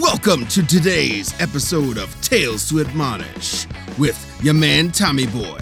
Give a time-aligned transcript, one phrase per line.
[0.00, 3.66] Welcome to today's episode of Tales to Admonish
[3.98, 5.58] with your man Tommy Boy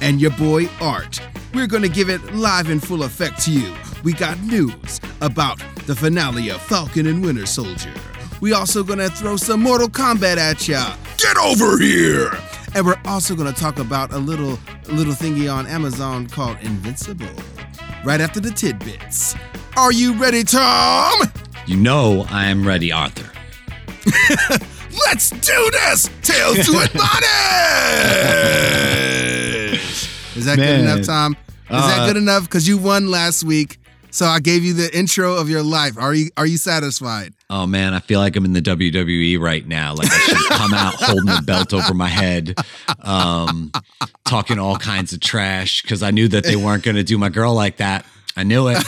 [0.00, 1.20] and your boy Art.
[1.54, 3.74] We're going to give it live in full effect to you.
[4.04, 7.92] We got news about the finale of Falcon and Winter Soldier.
[8.40, 10.94] We also going to throw some Mortal Kombat at ya.
[11.16, 12.30] Get over here!
[12.76, 17.26] And we're also going to talk about a little little thingy on Amazon called Invincible.
[18.04, 19.34] Right after the tidbits.
[19.76, 21.22] Are you ready, Tom?
[21.66, 23.30] You know I am ready, Arthur.
[25.06, 26.08] Let's do this!
[26.22, 26.72] Tales to
[28.50, 30.36] admonish!
[30.36, 30.66] Is that Man.
[30.84, 31.36] good enough, Tom?
[31.64, 32.44] Is that Uh, good enough?
[32.44, 33.78] Because you won last week,
[34.10, 35.96] so I gave you the intro of your life.
[35.98, 37.32] Are you are you satisfied?
[37.50, 39.94] Oh man, I feel like I'm in the WWE right now.
[39.94, 42.54] Like I should come out holding the belt over my head,
[43.02, 43.70] um,
[44.24, 47.28] talking all kinds of trash because I knew that they weren't going to do my
[47.28, 48.04] girl like that.
[48.36, 48.78] I knew it.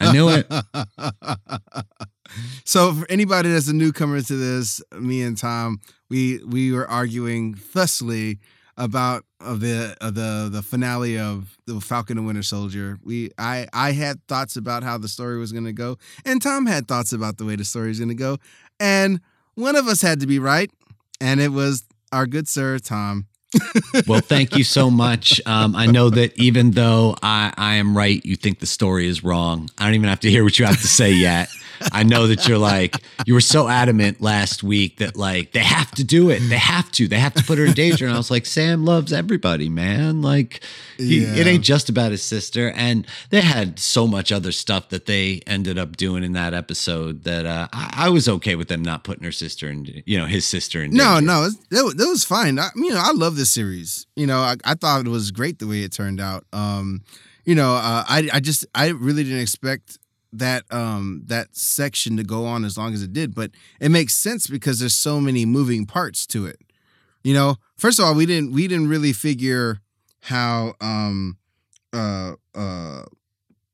[0.00, 0.46] I knew it.
[2.64, 7.54] So for anybody that's a newcomer to this, me and Tom, we we were arguing
[7.72, 8.38] thusly
[8.76, 12.98] about of the of the the finale of the Falcon and Winter Soldier.
[13.04, 16.66] We I I had thoughts about how the story was going to go, and Tom
[16.66, 18.38] had thoughts about the way the story was going to go,
[18.78, 19.20] and
[19.54, 20.70] one of us had to be right,
[21.20, 23.26] and it was our good sir Tom.
[24.06, 25.40] Well, thank you so much.
[25.44, 29.24] Um, I know that even though I, I am right, you think the story is
[29.24, 29.68] wrong.
[29.78, 31.48] I don't even have to hear what you have to say yet.
[31.92, 35.90] I know that you're like, you were so adamant last week that like they have
[35.92, 36.40] to do it.
[36.40, 37.08] They have to.
[37.08, 38.06] They have to put her in danger.
[38.06, 40.22] And I was like, Sam loves everybody, man.
[40.22, 40.60] Like
[40.96, 42.70] he, it ain't just about his sister.
[42.70, 47.24] And they had so much other stuff that they ended up doing in that episode
[47.24, 50.26] that uh, I, I was okay with them not putting her sister in, you know,
[50.26, 50.92] his sister in.
[50.92, 51.26] No, danger.
[51.26, 52.58] no, was- that was fine.
[52.58, 54.06] I, you know, I love this series.
[54.16, 56.44] You know, I, I thought it was great the way it turned out.
[56.52, 57.02] Um,
[57.44, 59.98] you know, uh, I I just I really didn't expect
[60.32, 63.50] that um that section to go on as long as it did, but
[63.80, 66.60] it makes sense because there's so many moving parts to it.
[67.22, 69.80] You know, first of all, we didn't we didn't really figure
[70.22, 71.38] how um
[71.92, 73.02] uh uh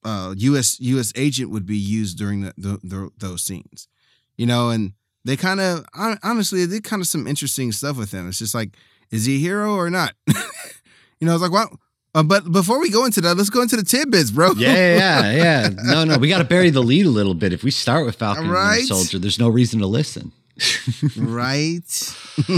[0.05, 3.89] uh US US agent would be used during the, the, the those scenes.
[4.37, 4.93] You know, and
[5.25, 8.29] they kind of honestly they did kind of some interesting stuff with him.
[8.29, 8.77] It's just like,
[9.11, 10.15] is he a hero or not?
[10.27, 11.71] you know, it's like, what?
[12.17, 14.53] Uh, but before we go into that, let's go into the tidbits, bro.
[14.57, 15.69] Yeah, yeah, yeah.
[15.85, 17.53] No, no, we got to bury the lead a little bit.
[17.53, 20.33] If we start with Falcon and Winter Soldier, there's no reason to listen.
[21.17, 22.17] right.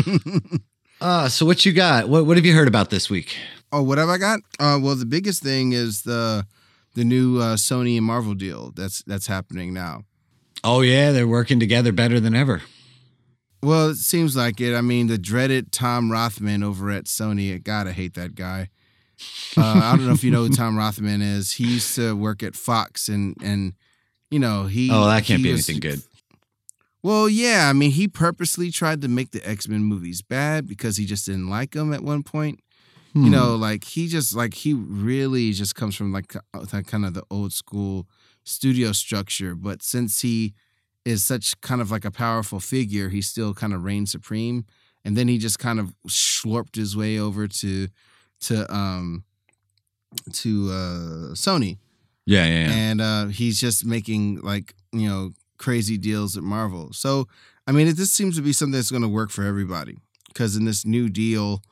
[1.01, 2.09] Uh, so what you got?
[2.09, 3.37] What what have you heard about this week?
[3.71, 4.41] oh, what have I got?
[4.59, 6.45] Uh, well, the biggest thing is the
[6.97, 10.03] the new uh, Sony and Marvel deal that's that's happening now.
[10.65, 12.63] Oh yeah, they're working together better than ever.
[13.63, 14.75] Well, it seems like it.
[14.75, 17.63] I mean, the dreaded Tom Rothman over at Sony.
[17.69, 18.71] I hate that guy.
[19.57, 21.53] Uh, I don't know if you know who Tom Rothman is.
[21.53, 23.73] He used to work at Fox, and and
[24.31, 24.91] you know he.
[24.93, 26.03] Oh, that can't be was- anything good.
[27.03, 27.69] Well, yeah.
[27.71, 31.27] I mean, he purposely tried to make the X Men movies bad because he just
[31.27, 32.61] didn't like them at one point.
[33.13, 33.25] Hmm.
[33.25, 37.15] You know, like he just like he really just comes from like uh, kind of
[37.15, 38.07] the old school
[38.45, 39.55] studio structure.
[39.55, 40.55] But since he
[41.05, 44.67] is such kind of like a powerful figure, he still kind of reigns supreme.
[45.05, 47.89] And then he just kind of slurped his way over to
[48.41, 49.25] to um
[50.33, 51.79] to uh Sony
[52.29, 52.75] yeah, yeah, yeah.
[52.75, 56.93] and uh, he's just making like you know crazy deals at Marvel.
[56.93, 57.27] So
[57.67, 59.97] I mean, it this seems to be something that's going to work for everybody
[60.29, 61.63] because in this new deal,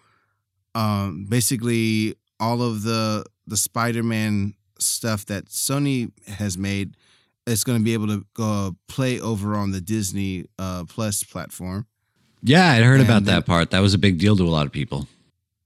[0.74, 6.96] um, basically all of the the Spider-Man stuff that Sony has made
[7.46, 11.86] is going to be able to go play over on the Disney uh, Plus platform.
[12.42, 13.72] yeah, I heard and about that part.
[13.72, 15.06] That was a big deal to a lot of people.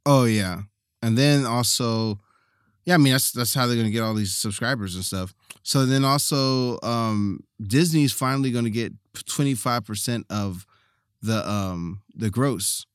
[0.05, 0.62] Oh yeah,
[1.03, 2.19] and then also,
[2.84, 5.34] yeah, I mean that's that's how they're gonna get all these subscribers and stuff.
[5.62, 8.93] So then also, um, Disney's finally gonna get
[9.27, 10.66] twenty five percent of
[11.22, 12.87] the um the gross.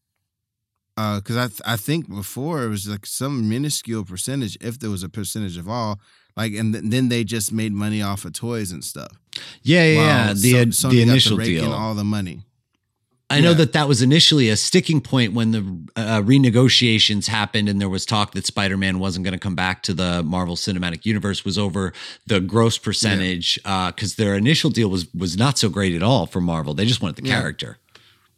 [0.97, 4.89] Uh, because I th- I think before it was like some minuscule percentage, if there
[4.89, 5.99] was a percentage of all,
[6.37, 9.11] like, and th- then they just made money off of toys and stuff.
[9.61, 10.33] Yeah, yeah, yeah.
[10.33, 11.73] The So- the initial deal.
[11.73, 12.44] all the money.
[13.35, 13.57] I know Yeah.
[13.57, 15.59] that that was initially a sticking point when the
[15.95, 19.93] uh, renegotiations happened, and there was talk that Spider-Man wasn't going to come back to
[19.93, 21.43] the Marvel Cinematic Universe.
[21.45, 21.93] Was over
[22.25, 26.41] the gross percentage because their initial deal was was not so great at all for
[26.41, 26.73] Marvel.
[26.73, 27.39] They just wanted the Yeah.
[27.39, 27.77] character.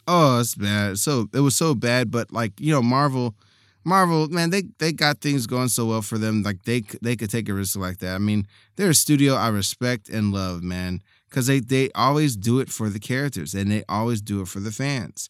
[0.08, 1.00] Oh, it's bad.
[1.00, 3.36] So it was so bad, but like you know, Marvel,
[3.84, 6.44] Marvel, man, they they got things going so well for them.
[6.44, 8.16] Like they they could take a risk like that.
[8.16, 12.60] I mean, they're a studio I respect and love, man, because they they always do
[12.60, 15.30] it for the characters and they always do it for the fans.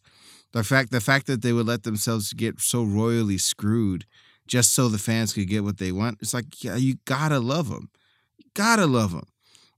[0.53, 4.05] The fact the fact that they would let themselves get so royally screwed
[4.47, 7.69] just so the fans could get what they want, it's like yeah, you gotta love
[7.69, 7.89] them,
[8.37, 9.27] you gotta love them,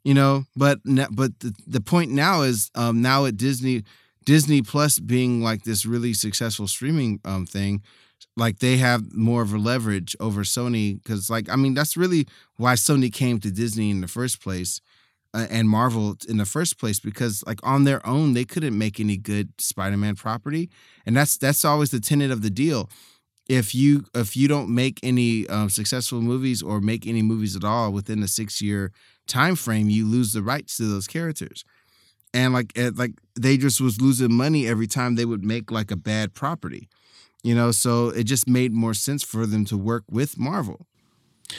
[0.04, 0.46] you know.
[0.56, 3.84] But but the, the point now is um, now at Disney.
[4.26, 7.82] Disney Plus being like this really successful streaming um thing,
[8.36, 12.28] like they have more of a leverage over Sony because like I mean that's really
[12.58, 14.82] why Sony came to Disney in the first place
[15.34, 19.18] and Marvel in the first place because like on their own they couldn't make any
[19.18, 20.70] good Spider-Man property
[21.06, 22.90] and that's that's always the tenet of the deal.
[23.48, 27.64] If you if you don't make any um, successful movies or make any movies at
[27.64, 28.92] all within a 6 year
[29.28, 31.64] time frame you lose the rights to those characters.
[32.34, 35.92] And like it, like they just was losing money every time they would make like
[35.92, 36.90] a bad property
[37.42, 37.72] you know?
[37.72, 40.86] So it just made more sense for them to work with marvel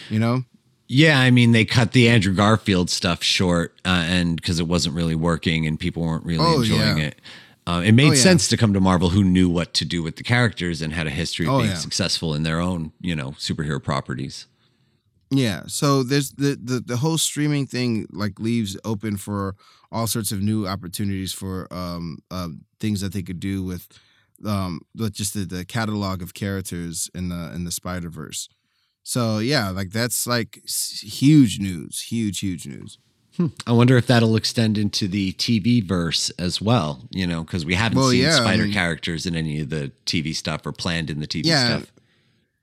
[0.08, 0.44] you know
[0.92, 4.94] yeah i mean they cut the andrew garfield stuff short uh, and because it wasn't
[4.94, 7.04] really working and people weren't really Oh, enjoying yeah.
[7.08, 7.20] it
[7.66, 8.20] uh, it made Oh, yeah.
[8.22, 11.06] sense to come to marvel who knew what to do with the characters and had
[11.06, 11.76] a history of Oh, being yeah.
[11.76, 14.46] successful in their own you know superhero properties
[15.32, 15.62] Yeah.
[15.68, 19.54] So there's the, the the whole streaming thing like leaves open for
[19.92, 22.48] all sorts of new opportunities for um uh,
[22.80, 23.86] things that they could do with
[24.44, 28.48] um with just the, the catalog of characters in the in the Spider Verse.
[29.02, 32.98] So yeah, like that's like huge news, huge huge news.
[33.66, 37.74] I wonder if that'll extend into the TV verse as well, you know, because we
[37.74, 40.72] haven't Well, seen yeah, I spider mean- characters in any of the TV stuff or
[40.72, 41.78] planned in the TV Yeah.
[41.78, 41.92] stuff.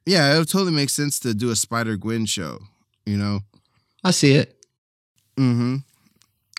[0.05, 2.59] Yeah, it would totally make sense to do a Spider Gwen show.
[3.05, 3.39] You know.
[4.03, 4.55] I see it.
[5.37, 5.77] Mm-hmm.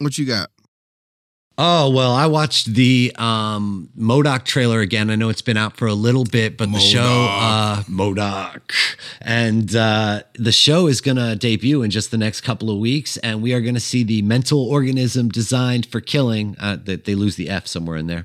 [0.01, 0.51] What you got?
[1.61, 5.11] Oh well, I watched the um MODOK trailer again.
[5.11, 8.61] I know it's been out for a little bit, but the show uh MODOK
[9.21, 13.43] and uh the show is gonna debut in just the next couple of weeks, and
[13.43, 16.55] we are gonna see the mental organism designed for killing.
[16.61, 18.25] Uh that they lose the F somewhere in there.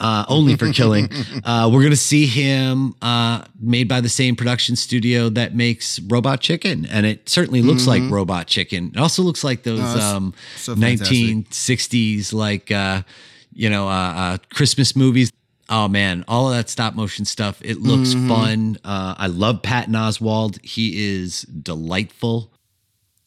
[0.00, 1.08] Uh only for killing.
[1.44, 6.40] uh we're gonna see him uh made by the same production studio that makes Robot
[6.40, 6.86] Chicken.
[6.86, 8.90] And it certainly looks like Robot Chicken.
[8.96, 9.98] It also looks like those Mm-hmm.
[10.00, 13.02] Oh, um so 1960s like uh
[13.52, 15.30] you know uh, uh christmas movies.
[15.68, 18.28] Oh man all of that stop motion stuff it looks Mm-hmm.
[18.28, 18.78] fun.
[18.84, 22.50] Uh i love patton oswalt he is delightful.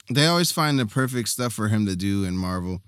[0.10, 2.82] They always find the perfect stuff for him to do in Marvel.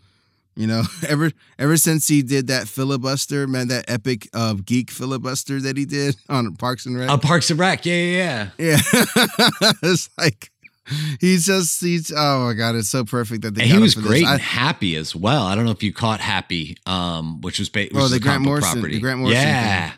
[0.55, 5.59] You know, ever ever since he did that filibuster, man, that epic uh, geek filibuster
[5.61, 7.09] that he did on Parks and Rec.
[7.09, 7.85] uh parks and rec.
[7.85, 8.77] Yeah yeah yeah.
[8.77, 10.51] Yeah, it's like
[11.19, 13.67] he's just he's oh my god, it's so perfect that they.
[13.67, 16.77] he was great I- and happy as well i don't know if you caught happy
[16.85, 19.91] um which was ba- which Oh, the Grant Morrison- the property Grant Morrison yeah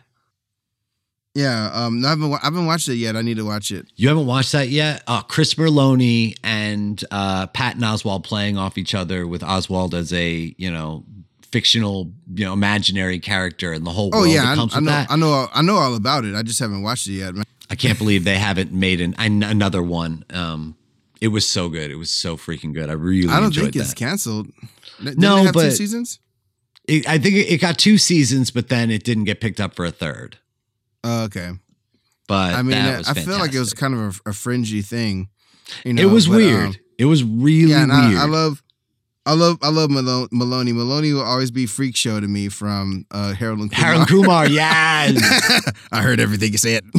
[1.34, 3.16] yeah, um, no, I haven't I haven't watched it yet.
[3.16, 3.88] I need to watch it.
[3.96, 5.02] You haven't watched that yet?
[5.08, 10.54] Uh, Chris Meloni and uh, Patton Oswalt playing off each other with Oswalt as a
[10.58, 11.06] you know
[11.50, 14.78] fictional you know imaginary character and the whole Oh world yeah, that I, comes I
[14.80, 15.10] with know, that.
[15.12, 16.36] I know, I know all about it.
[16.36, 17.46] I just haven't watched it yet, man.
[17.70, 20.26] I can't believe they haven't made an, an another one.
[20.32, 20.76] Um,
[21.22, 21.92] it was so good.
[21.92, 22.90] It was so freaking good.
[22.90, 24.52] I really I don't think it's canceled.
[25.02, 26.20] Didn't No, have two but- seasons.
[26.88, 29.86] It- I think it, got two seasons, but then it didn't get picked up for
[29.86, 30.40] a third.
[31.04, 31.52] Oh, okay.
[32.28, 34.82] But I mean, that I I feel like it was kind of a, a fringy
[34.82, 35.30] thing.
[35.86, 36.66] You know, it was but, weird.
[36.70, 38.18] um, it was really yeah, weird.
[38.18, 38.64] I, I love,
[39.32, 40.74] I love, I love Malone, Maloney.
[40.74, 43.86] Maloney will always be freak show to me from uh, Harold and Kumar.
[43.86, 45.72] Harold Kumar, yes.
[45.92, 46.84] I heard everything you said.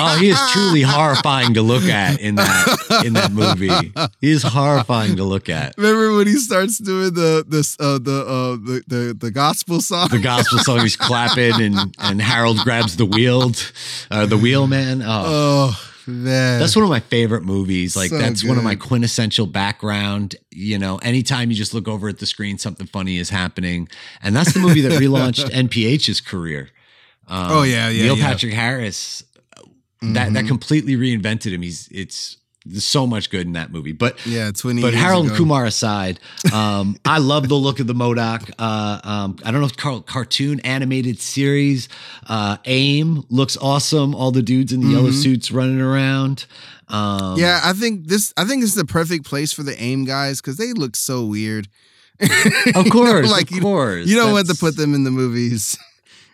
[0.00, 3.92] Oh, he is truly horrifying to look at in that in that movie.
[4.20, 5.74] He is horrifying to look at.
[5.76, 10.08] Remember when he starts doing the this uh, the uh, the the the gospel song?
[10.08, 13.52] The gospel song he's clapping and and Harold grabs the wheel,
[14.10, 15.02] uh, the wheel man.
[15.02, 17.96] Oh, oh man, that's one of my favorite movies.
[17.96, 20.36] Like So that's one of my quintessential background.
[20.50, 23.88] You know, anytime you just look over at the screen, something funny is happening,
[24.22, 26.70] and that's the movie that relaunched NPH's career.
[27.28, 28.24] Um, Oh, yeah, yeah, Neil yeah.
[28.26, 29.24] Patrick Harris.
[30.02, 30.48] That that Mhm.
[30.48, 31.62] completely reinvented him.
[31.62, 32.36] He's it's
[32.74, 34.24] so much good in that movie, but.
[34.26, 34.82] yeah, twenty.
[34.82, 35.36] But Harold ago.
[35.36, 36.20] Kumar aside,
[36.52, 38.52] um, I love the look of the MODOK.
[38.58, 41.88] Uh, um, I don't know if car- cartoon animated series.
[42.28, 44.14] Uh, AIM looks awesome.
[44.14, 45.22] All the dudes in the yellow Mhm.
[45.22, 46.46] suits running around.
[46.88, 48.32] Um, Yeah, I think this.
[48.36, 51.24] I think this is the perfect place for the AIM guys because they look so
[51.24, 51.68] weird.
[52.74, 54.06] of course, like of you, course.
[54.06, 55.76] you don't want to put them in the movies.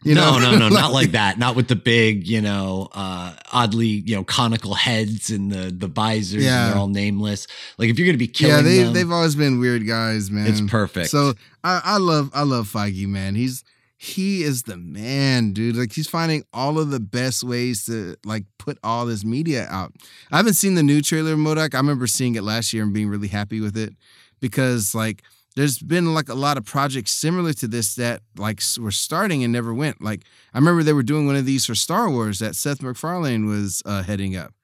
[0.04, 0.52] You no, know?
[0.52, 1.38] no, no, not like that.
[1.38, 5.86] Not with the big, you know, uh, oddly, you know, conical heads and the the
[5.86, 6.64] visors, Yeah.
[6.64, 7.46] and they're all nameless.
[7.78, 10.46] Like if you're gonna be killing Yeah, they them, they've always been weird guys, man.
[10.46, 11.10] it's perfect.
[11.10, 13.34] So I, I love I love Feige, man.
[13.36, 13.62] He's
[13.96, 15.76] he is the man, dude.
[15.76, 19.92] Like he's finding all of the best ways to like put all this media out.
[20.32, 21.74] I haven't seen the new trailer of MODOK.
[21.74, 23.94] I remember seeing it last year and being really happy with it
[24.40, 25.22] because like
[25.54, 29.52] there's been like a lot of projects similar to this that like were starting and
[29.52, 30.02] never went.
[30.02, 33.46] Like I remember they were doing one of these for Star Wars that Seth MacFarlane
[33.46, 34.54] was uh, heading up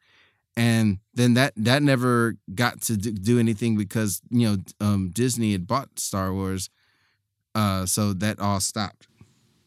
[0.58, 5.68] and then that that never got to do, anything because you know um, Disney had
[5.68, 6.68] bought Star Wars,
[7.54, 9.06] uh, so that all stopped.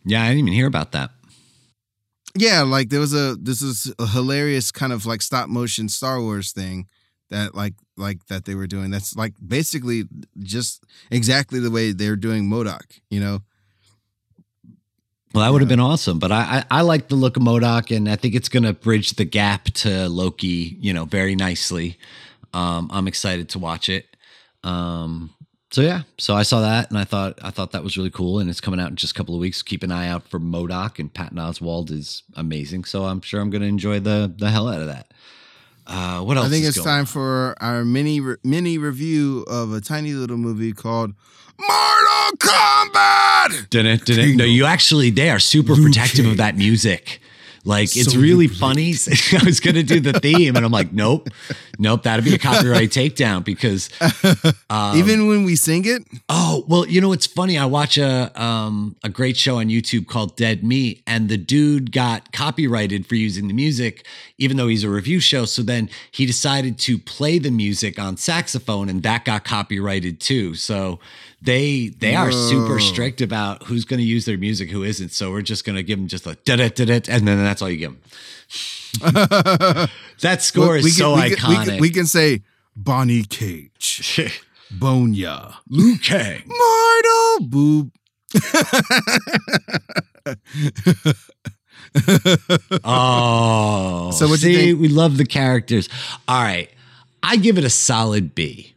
[0.04, 1.12] Yeah, I didn't even hear about that.
[2.36, 6.20] Yeah, like there was a this is a hilarious kind of like stop motion Star
[6.22, 6.88] Wars thing
[7.32, 8.92] that like like that they were doing.
[8.92, 10.04] That's like basically
[10.40, 13.40] just exactly the way they're doing MODOK, you know.
[15.34, 17.96] Well, that would have been awesome, but I, I I like the look of MODOK,
[17.96, 21.98] and I think it's going to bridge the gap to Loki, you know, very nicely.
[22.54, 24.06] Um, I'm excited to watch it.
[24.64, 25.34] Um,
[25.72, 28.40] so yeah, so I saw that and I thought I thought that was really cool,
[28.40, 29.62] and it's coming out in just a couple of weeks.
[29.62, 33.50] Keep an eye out for MODOK and Patton Oswalt is amazing, so I'm sure I'm
[33.50, 35.11] going to enjoy the the hell out of that.
[35.88, 36.48] Uh, what else?
[36.48, 37.06] I think it's time on?
[37.06, 41.14] for our mini re- mini review of a tiny little movie called
[41.60, 43.70] Mortal Kombat.
[43.70, 44.36] Dun it.
[44.38, 47.20] No, you actually they are super Liu protective of that music.
[47.64, 48.94] Like it's So really funny.
[49.34, 51.30] I was gonna do the theme, and I'm like, nope,
[51.78, 53.90] nope, that'd be a copyright takedown because
[54.70, 57.58] um, Even when we sing it, Oh well, you know it's funny.
[57.58, 61.92] I watch a um a great show on YouTube called Dead Meat, and the dude
[61.92, 64.06] got copyrighted for using the music,
[64.38, 65.46] even though he's a review show.
[65.46, 70.56] So then he decided to play the music on saxophone, and that got copyrighted too.
[70.56, 71.00] So
[71.42, 75.12] they they are super strict about who's going to use their music, who isn't.
[75.12, 77.40] So we're just going to give them just like da da da da, and then
[77.52, 78.02] that's all you give them.
[80.22, 81.50] That score is we so we iconic.
[81.60, 82.44] we, can, we can say
[82.76, 84.32] Bonnie Cage,
[84.74, 86.44] Bonya, Liu Kang.
[86.48, 87.92] Mortal Boob.
[92.84, 95.90] Oh, So what'd you see, we love the characters.
[96.28, 96.70] All right,
[97.24, 98.74] I give it a solid B.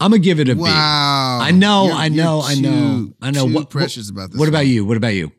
[0.00, 0.62] I'm gonna give it a B.
[0.62, 1.38] Wow.
[1.42, 3.46] I know, You're- I know, I know, I know.
[3.46, 4.84] What precious what, about this What about you?
[4.84, 5.32] What about you?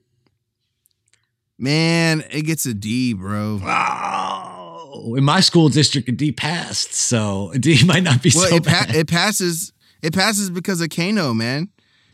[1.61, 3.59] Man, it gets a D, bro.
[3.63, 8.49] Oh, in my school district, a D passed, so a D might not be Well,
[8.49, 8.95] so it, pa- bad.
[8.95, 9.71] it passes.
[10.01, 11.69] It passes because of Kano, man.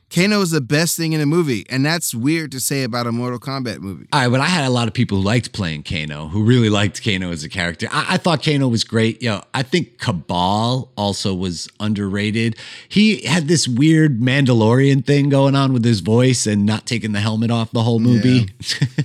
[0.10, 3.12] Kano is the best thing in the movie, and that's weird to say about a
[3.12, 4.08] Mortal Kombat movie.
[4.14, 6.70] All right, but I had a lot of people who liked playing Kano, who really
[6.70, 7.88] liked Kano as a character.
[7.92, 9.22] I, I thought Kano was great.
[9.22, 12.56] Yo, I think Kabal also was underrated.
[12.88, 17.20] He had this weird Mandalorian thing going on with his voice and not taking the
[17.20, 18.48] helmet off the whole movie.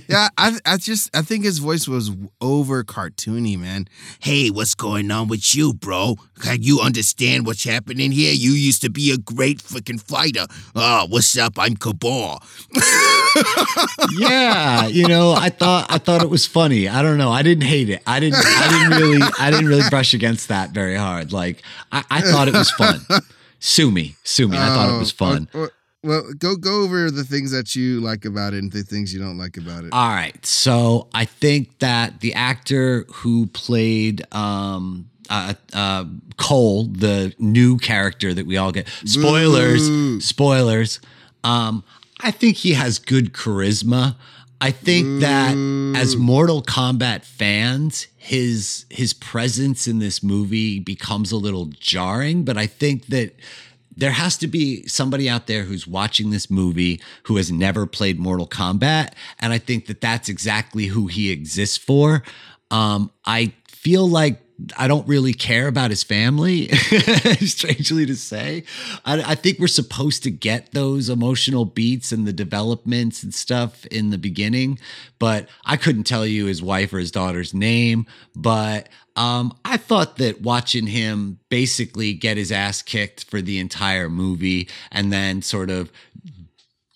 [0.09, 3.87] Yeah, I, I just I think his voice was over cartoony, man.
[4.19, 6.17] Hey, what's going on with you, bro?
[6.39, 8.33] Can you understand what's happening here?
[8.33, 10.45] You used to be a great freaking fighter.
[10.75, 11.53] Uh, Oh, what's up?
[11.57, 12.39] I'm Kabal.
[14.19, 16.87] yeah, you know, I thought I thought it was funny.
[16.87, 17.31] I don't know.
[17.31, 18.03] I didn't hate it.
[18.05, 18.37] I didn't.
[18.45, 19.27] I didn't really.
[19.39, 21.33] I didn't really brush against that very hard.
[21.33, 22.99] Like I, I thought it was fun.
[23.59, 24.55] Sue me, sue me.
[24.55, 25.49] I thought it was fun.
[25.55, 25.69] Oh,
[26.03, 29.19] well, go go over the things that you like about it and the things you
[29.19, 29.93] don't like about it.
[29.93, 30.45] All right.
[30.45, 36.05] So I think that the actor who played um uh, uh
[36.37, 40.21] Cole, the new character that we all get spoilers, Boo.
[40.21, 40.99] spoilers.
[41.43, 41.83] Um,
[42.21, 44.15] I think he has good charisma.
[44.61, 45.51] I think that
[45.99, 52.57] as Mortal Kombat fans, his his presence in this movie becomes a little jarring, but
[52.57, 53.35] I think that
[53.95, 58.19] there has to be somebody out there who's watching this movie who has never played
[58.19, 62.23] Mortal Kombat, and I think that that's exactly who he exists for.
[62.71, 64.42] Um, I feel like
[64.77, 66.67] I don't really care about his family,
[67.39, 68.63] strangely to say.
[69.03, 73.85] I, I think we're supposed to get those emotional beats and the developments and stuff
[73.87, 74.79] in the beginning,
[75.19, 78.05] but I couldn't tell you his wife or his daughter's name.
[78.35, 84.09] But um, I thought that watching him basically get his ass kicked for the entire
[84.09, 85.91] movie and then sort of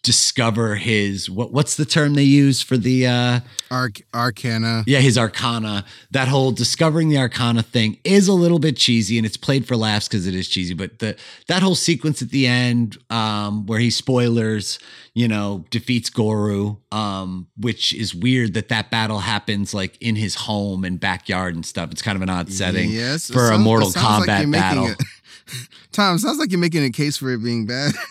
[0.08, 4.86] discover his what what's the term they use for the uh Arc Arcana.
[4.88, 5.84] yeah, his arcana.
[6.12, 9.76] That whole discovering the arcana thing is a little bit cheesy, and it's played for
[9.76, 10.74] laughs because it is cheesy.
[10.74, 11.18] But the
[11.50, 14.80] that whole sequence at the end, um, where he spoilers,
[15.14, 20.36] you know, defeats Goro, um, which is weird that that battle happens like in his
[20.36, 21.92] home and backyard and stuff.
[21.92, 24.86] It's kind of an odd setting Yes, for a sounds- it Mortal sounds like battle.
[24.88, 24.96] a-
[25.92, 27.92] Tom, sounds like you're making a case for it being bad.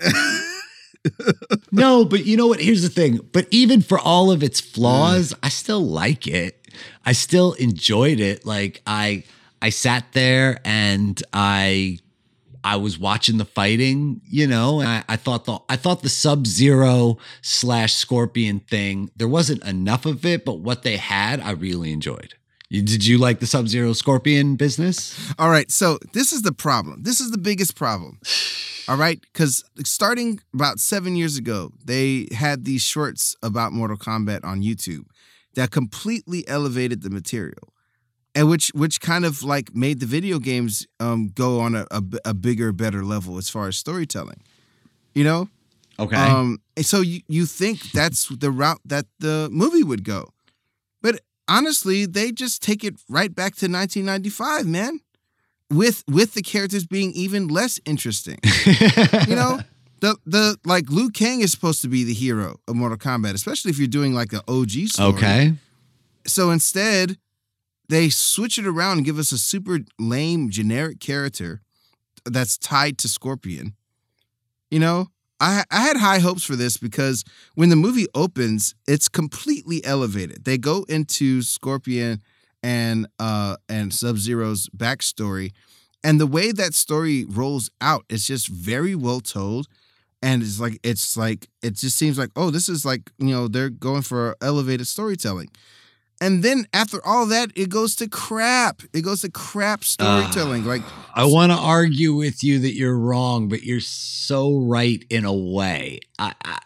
[1.72, 2.60] No, but you know what?
[2.60, 3.20] Here's the thing.
[3.32, 5.38] But even for all of its flaws, mm.
[5.42, 6.66] I still like it.
[7.04, 8.44] I still enjoyed it.
[8.44, 9.24] Like I
[9.62, 11.98] I sat there and I
[12.62, 16.08] I was watching the fighting, you know, and I, I thought the I thought the
[16.08, 21.52] Sub Zero slash Scorpion thing, there wasn't enough of it, but what they had, I
[21.52, 22.34] really enjoyed.
[22.70, 25.18] Did you like the Sub Zero Scorpion business?
[25.38, 27.02] All right, so this is the problem.
[27.02, 28.20] This is the biggest problem.
[28.90, 34.44] All right, because starting about seven years ago, they had these shorts about Mortal Kombat
[34.44, 35.04] on YouTube
[35.54, 37.72] that completely elevated the material,
[38.34, 42.02] and which which kind of like made the video games um, go on a, a,
[42.24, 44.42] a bigger, better level as far as storytelling.
[45.14, 45.48] You know,
[46.00, 46.16] Okay.
[46.16, 50.30] Um, and so you, you think that's the route that the movie would go.
[51.02, 55.00] But honestly, they just take it right back to 1995, man.
[55.70, 58.38] With with the characters being even less interesting.
[58.66, 59.60] you know,
[60.00, 63.70] the the like Liu Kang is supposed to be the hero of Mortal Kombat, especially
[63.70, 65.08] if you're doing like an OG story.
[65.14, 65.54] okay.
[66.26, 67.16] So instead,
[67.88, 71.60] they switch it around and give us a super lame generic character
[72.24, 73.74] that's tied to Scorpion.
[74.70, 75.08] You know,
[75.40, 77.24] I I had high hopes for this because
[77.54, 80.44] when the movie opens, it's completely elevated.
[80.44, 82.22] They go into Scorpion
[82.62, 85.52] and uh and Sub-Zero's backstory
[86.02, 89.66] and the way that story rolls out is just very well told
[90.22, 93.48] and it's like it's like it just seems like oh this is like you know
[93.48, 95.48] they're going for elevated storytelling
[96.20, 100.82] and then after all that it goes to crap it goes to crap storytelling like
[101.14, 105.34] I want to argue with you that you're wrong, but you're so right in a
[105.34, 105.98] way.
[106.18, 106.58] I, I,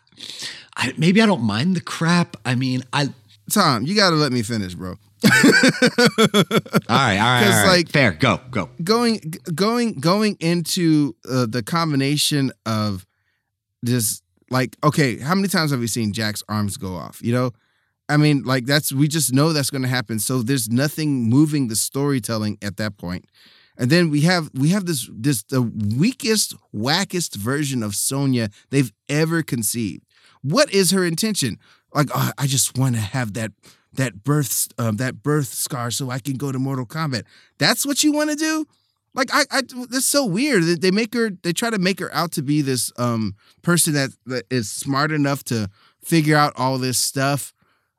[0.77, 2.37] I maybe I don't mind the crap.
[2.45, 3.09] I mean, I.
[3.51, 4.97] tom you gotta let me finish bro
[6.88, 7.66] All right, all right, all right.
[7.66, 8.12] like- fair.
[8.12, 8.69] Go, go.
[8.83, 9.21] going
[9.54, 13.07] going going into uh, the combination of
[13.85, 17.50] just like okay how many times have we seen Jax arms go off you know
[18.09, 21.69] i mean like that's we just know that's going to happen so there's nothing moving
[21.69, 23.25] the storytelling at that point.
[23.25, 23.31] point
[23.76, 28.93] and then we have we have this this the weakest wackest version of sonya they've
[29.09, 30.04] ever conceived
[30.43, 31.59] what is her intention
[31.95, 33.50] like oh, i just want to have that
[33.97, 37.25] that birth um, that birth scar so i can go to mortal kombat.
[37.59, 38.67] That's what you want to do?
[39.15, 42.13] Like I, I that's so weird They- they make her they try to make her
[42.15, 45.69] out to be this um person that, that is smart enough to
[46.03, 47.55] figure out all this stuff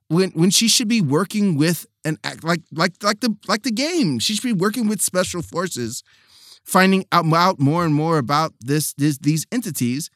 [0.10, 3.72] when when she should be working with an act like like like the like the
[3.72, 4.20] game.
[4.20, 6.04] She should be working with special forces
[6.64, 10.10] finding out, out more and more about this, this these entities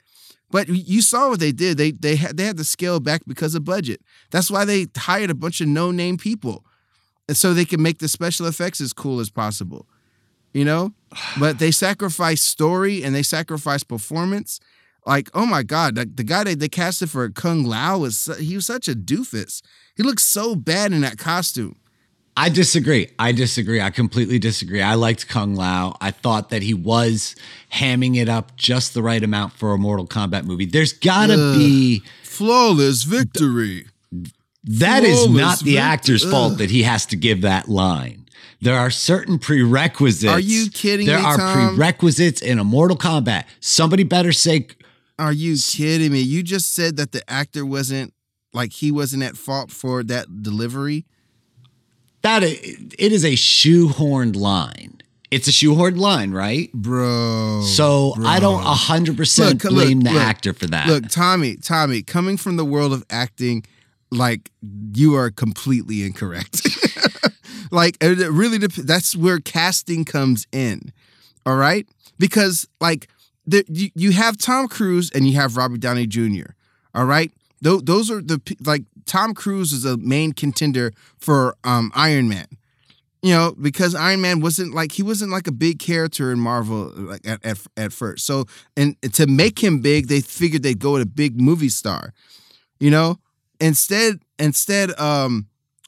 [0.52, 1.78] but you saw what they did.
[1.78, 4.02] They they had they had to scale back because of budget.
[4.32, 6.66] That's why they hired a bunch of no name people
[7.28, 9.86] and so they can make the special effects as cool as possible
[10.54, 10.94] you know?
[11.40, 14.60] But they sacrifice story and they sacrifice performance.
[15.06, 18.56] Like oh my god the, the guy that they casted for kung lao was he
[18.56, 19.62] was such a doofus.
[19.96, 21.78] He looked so bad in that costume
[22.40, 23.10] I disagree.
[23.20, 23.82] I disagree.
[23.82, 24.82] I completely disagree.
[24.82, 25.98] I liked Kung Lao.
[26.00, 27.36] I thought that he was
[27.74, 30.66] hamming it up just the right amount for a Mortal Kombat movie.
[30.66, 31.58] There's gotta Ugh.
[31.58, 33.88] be flawless victory
[34.64, 36.32] that is Flawless not the vict- actor's Ugh.
[36.32, 38.26] fault that he has to give that line.
[38.62, 40.32] There are certain prerequisites.
[40.32, 41.76] Are you kidding There me, are Tom?
[41.76, 43.46] prerequisites in a Mortal Kombat.
[43.60, 44.68] Somebody better say
[45.18, 48.14] are you kidding me you just said that the actor wasn't
[48.54, 51.06] like he wasn't at fault for that delivery
[52.22, 55.02] that it it is a shoehorned line.
[55.32, 56.72] It's a shoehorned line, right?
[56.74, 58.72] bro So I don't bro.
[58.72, 60.88] hundred percent Look, look, blame the look, actor for that.
[60.88, 63.64] Look, Tommy, Tommy, coming from the world of acting,
[64.12, 64.52] like
[64.94, 66.68] you are completely incorrect.
[67.72, 70.92] like it really dep- that's where casting comes in.
[71.46, 71.88] All right?
[72.18, 73.08] Because like
[73.46, 76.52] the, you, you have Tom Cruise and you have Robert Downey Jr.
[76.94, 77.32] All right?
[77.62, 82.46] Those are the like Tom Cruise was a main contender for um Iron Man.
[83.22, 86.90] You know, because Iron Man wasn't like he wasn't like a big character in Marvel
[86.96, 88.26] like at, at, at first.
[88.26, 88.46] So
[88.78, 92.14] and to make him big, they figured they'd go with a big movie star.
[92.80, 93.20] You know,
[93.60, 95.48] instead, instead, um,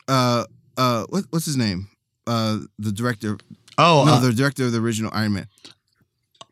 [0.09, 0.43] uh,
[0.75, 1.87] uh, what, what's his name?
[2.27, 3.37] Uh, the director.
[3.77, 5.47] oh, no, uh, the director of the original Iron Man.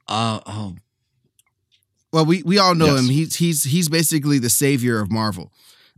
[0.08, 0.76] uh, oh,
[2.14, 3.00] Well, we we all know Yes.
[3.02, 3.10] him.
[3.10, 5.52] He's he's he's basically the savior of Marvel.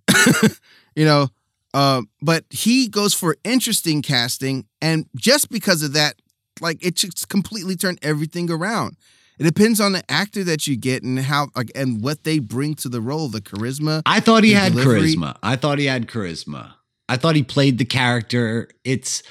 [0.96, 1.30] you know,
[1.74, 6.16] uh, but he goes for interesting casting, and just because of that,
[6.60, 8.98] like it just completely turned everything around.
[9.40, 12.76] It depends on the actor that you get and how like and what they bring
[12.76, 14.02] to the role, the charisma.
[14.06, 15.38] I thought he had delivery- charisma.
[15.42, 16.74] I thought he had charisma.
[17.10, 18.70] I thought he played the character.
[18.84, 19.24] It's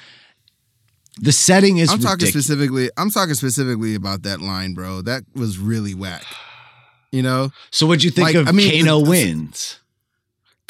[1.18, 2.46] the setting is I'm talking ridiculous.
[2.46, 2.90] specifically.
[2.96, 5.02] I'm talking specifically about that line, bro.
[5.02, 6.24] That was really whack.
[7.12, 9.79] You know So what'd you think Like, of I mean, Kano wins?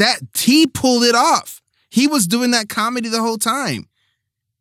[0.00, 1.60] That he pulled it off.
[1.90, 3.86] He was doing that comedy the whole time.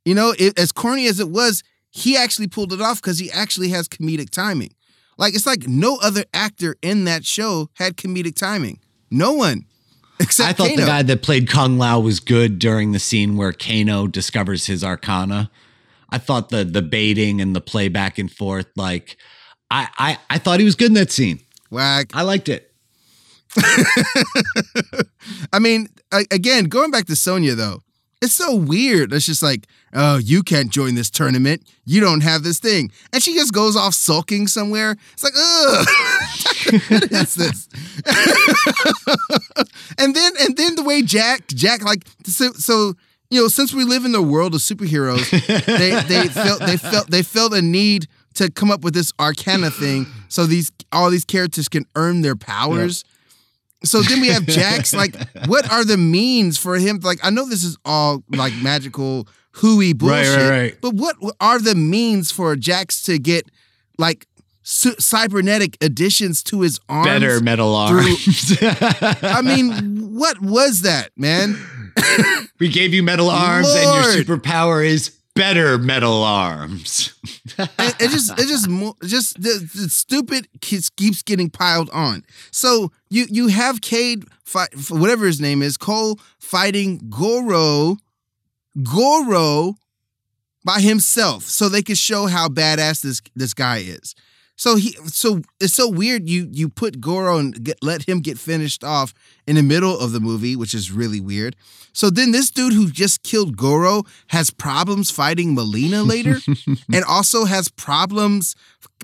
[0.06, 3.32] You know, it, as corny as it was, he actually pulled it off because he
[3.32, 4.74] actually has comedic timing.
[5.18, 8.80] Like it's like no other actor in that show had comedic timing.
[9.12, 9.66] No one,
[10.20, 10.82] except I thought Kano.
[10.82, 14.84] the guy that played Kung Lao was good during the scene where Kano discovers his
[14.84, 15.52] arcana.
[16.10, 19.18] I thought the the baiting and the play back and forth, like
[19.70, 21.42] I I, I thought he was good in that scene.
[21.70, 22.12] Whack.
[22.14, 22.69] I liked it.
[25.54, 27.82] I mean, a- again, going back to Sonya though,
[28.22, 29.14] It's so weird.
[29.14, 31.64] It's just like, oh, you can't join this tournament.
[31.86, 32.92] You don't have this thing.
[33.14, 34.98] And she just goes off sulking somewhere.
[35.14, 35.88] It's like, ugh,
[36.90, 37.70] what is this?
[39.98, 42.94] and then and then the way Jack, Jack, like so, so
[43.30, 45.30] you know, since we live in the world of superheroes,
[45.66, 49.70] they they felt they felt they felt a need to come up with this arcana
[49.72, 53.04] thing so these all these characters can earn their powers.
[53.06, 53.16] Yeah
[53.84, 54.94] so then we have Jax.
[54.94, 55.16] like,
[55.48, 57.00] what are the means for him?
[57.02, 60.78] Like, I know this is all like magical hooey bullshit, right, right, right.
[60.82, 63.50] but what are the means for Jax to get
[63.98, 64.28] like
[64.64, 67.08] cybernetic additions to his arms?
[67.08, 68.58] Better metal arms.
[68.62, 71.58] I mean, what was that, man?
[72.60, 74.06] we gave you metal arms, Lord.
[74.06, 77.14] and your superpower is better metal arms.
[77.58, 78.70] it, it, just, it just,
[79.06, 82.26] just the, the stupid keeps, keeps getting piled on.
[82.52, 87.98] So you you have Cade fight whatever his name is, Cole fighting Goro,
[88.84, 89.76] Goro
[90.66, 94.16] by himself, so they could show how badass this this guy is.
[94.60, 98.38] So he so it's so weird you you put Goro and get, let him get
[98.38, 99.14] finished off
[99.48, 101.56] in the middle of the movie, which is really weird.
[101.94, 106.40] So then this dude who just killed Goro has problems fighting Mileena later
[106.94, 108.54] and also has problems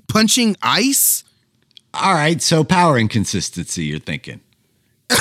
[0.08, 1.24] punching ice.
[1.94, 4.42] All right, so power inconsistency you're thinking.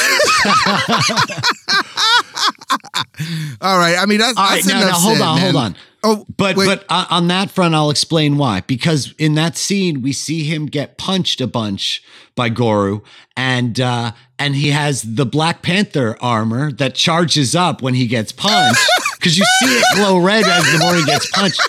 [3.62, 3.96] All right.
[3.98, 5.54] I mean, that's, All right, that's now, now hold on, man.
[5.54, 5.76] hold on.
[6.08, 6.68] Oh, but wait.
[6.68, 8.62] but on that front, I'll explain why.
[8.62, 12.04] Because in that scene, we see him get punched a bunch
[12.36, 13.02] by Goro,
[13.36, 18.32] and uh, and he has the Black Panther armor that charges up when he gets
[18.32, 18.80] punched.
[19.16, 21.60] Because you see it glow red as the more he gets punched.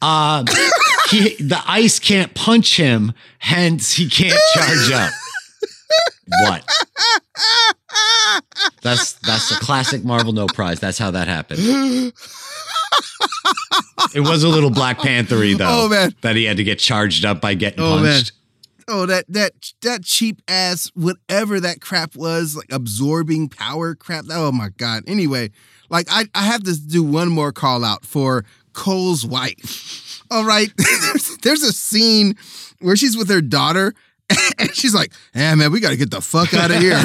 [0.00, 0.44] Uh,
[1.08, 5.10] he, the ice can't punch him, hence he can't charge up.
[6.42, 6.64] What?
[8.82, 10.78] That's that's a classic Marvel no prize.
[10.78, 12.12] That's how that happened.
[14.14, 15.84] it was a little Black Panthery oh, though.
[15.84, 18.32] Oh man, that he had to get charged up by getting oh, punched.
[18.32, 18.40] Man.
[18.88, 19.52] Oh, that that
[19.82, 24.24] that cheap ass whatever that crap was, like absorbing power crap.
[24.30, 25.04] Oh my god.
[25.06, 25.50] Anyway,
[25.88, 30.22] like I I have to do one more call out for Cole's wife.
[30.30, 32.36] All right, there's, there's a scene
[32.80, 33.94] where she's with her daughter
[34.58, 37.02] and she's like, "Yeah, man, we got to get the fuck out of here."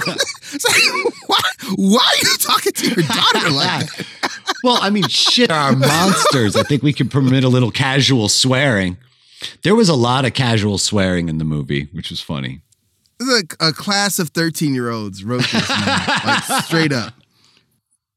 [0.54, 4.06] it's like, why, why are you talking to your daughter like that?
[4.64, 6.56] well, I mean, shit, are monsters.
[6.56, 8.98] I think we can permit a little casual swearing.
[9.64, 12.62] There was a lot of casual swearing in the movie, which was funny.
[13.20, 17.14] Like a class of 13 year olds wrote this, like straight up.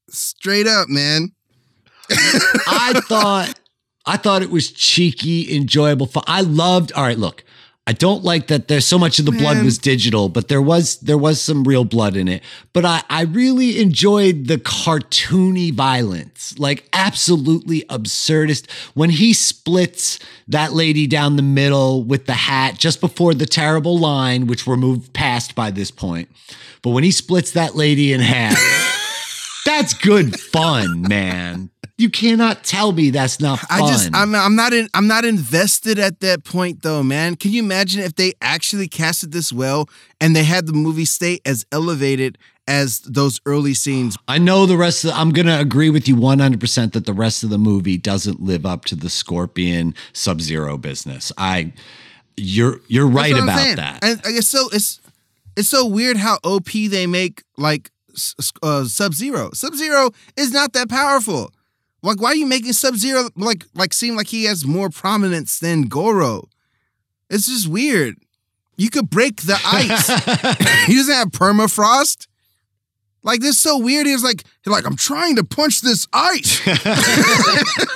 [0.09, 1.31] Straight up, man.
[2.09, 3.59] I thought
[4.05, 6.07] I thought it was cheeky, enjoyable.
[6.07, 6.23] Fun.
[6.27, 6.91] I loved.
[6.93, 7.43] All right, look,
[7.89, 9.41] I don't like that there's so much of the Man.
[9.41, 12.43] blood was digital, but there was there was some real blood in it.
[12.71, 18.69] But I, I really enjoyed the cartoony violence, like absolutely absurdist.
[18.93, 23.97] When he splits that lady down the middle with the hat just before the terrible
[23.97, 26.29] line, which we're moved past by this point.
[26.83, 28.59] But when he splits that lady in half,
[29.69, 31.69] that's good fun, man.
[31.97, 33.83] You cannot tell me that's not fun.
[33.83, 37.35] I just I'm I'm not in I'm not invested at that point though, man.
[37.35, 39.87] Can you imagine if they actually casted this well
[40.19, 44.17] and they had the movie stay as elevated as those early scenes?
[44.27, 47.13] I know the rest of the, I'm going to agree with you 100% that the
[47.13, 51.31] rest of the movie doesn't live up to the Scorpion Sub-Zero business.
[51.37, 51.73] I
[52.37, 54.03] you're you're right about that.
[54.03, 55.01] And I guess so it's
[55.57, 57.91] it's so weird how OP they make like
[58.63, 59.51] uh, Sub Zero.
[59.53, 61.51] Sub Zero is not that powerful.
[62.01, 65.59] Like, why are you making Sub Zero like like seem like he has more prominence
[65.59, 66.49] than Goro?
[67.29, 68.17] It's just weird.
[68.77, 70.07] You could break the ice.
[70.87, 72.27] he doesn't have permafrost.
[73.21, 74.07] Like this, is so weird.
[74.07, 76.61] He was like, he's like, I'm trying to punch this ice.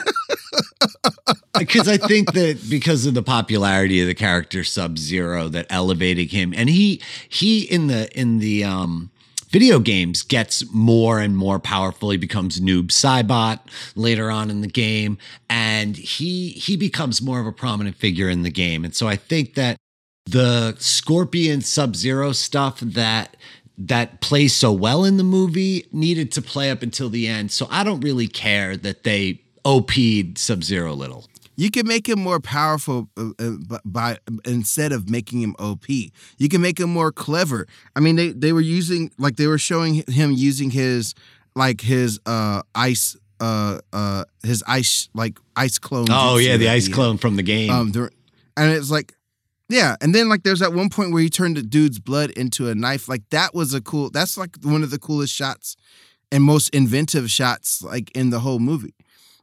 [1.58, 6.28] Because I think that because of the popularity of the character Sub Zero, that elevating
[6.28, 9.12] him, and he he in the in the um
[9.54, 12.10] video games gets more and more powerful.
[12.10, 13.60] He becomes Noob Saibot
[13.96, 18.42] later on in the game, and he he becomes more of a prominent figure in
[18.42, 18.84] the game.
[18.84, 19.78] And so I think that
[20.26, 23.38] the Scorpion Sub Zero stuff that
[23.78, 27.52] that plays so well in the movie needed to play up until the end.
[27.52, 32.08] So I don't really care that they OP'd Sub Zero a little you can make
[32.08, 35.88] him more powerful uh, uh by instead of making him OP.
[35.90, 37.68] You can make him more clever.
[37.96, 41.14] I mean, they they were using like they were showing him using his
[41.56, 46.08] like his uh ice uh uh his ice like ice clone.
[46.10, 47.70] Oh yeah, the ice clone from the game.
[47.70, 47.92] Um,
[48.58, 49.14] and it's like
[49.70, 52.70] yeah, and then like there's that one point where he turned the dude's blood into
[52.70, 53.08] a knife.
[53.08, 54.10] Like that was a cool.
[54.10, 55.76] That's like one of the coolest shots
[56.32, 58.96] and most inventive shots like in the whole movie.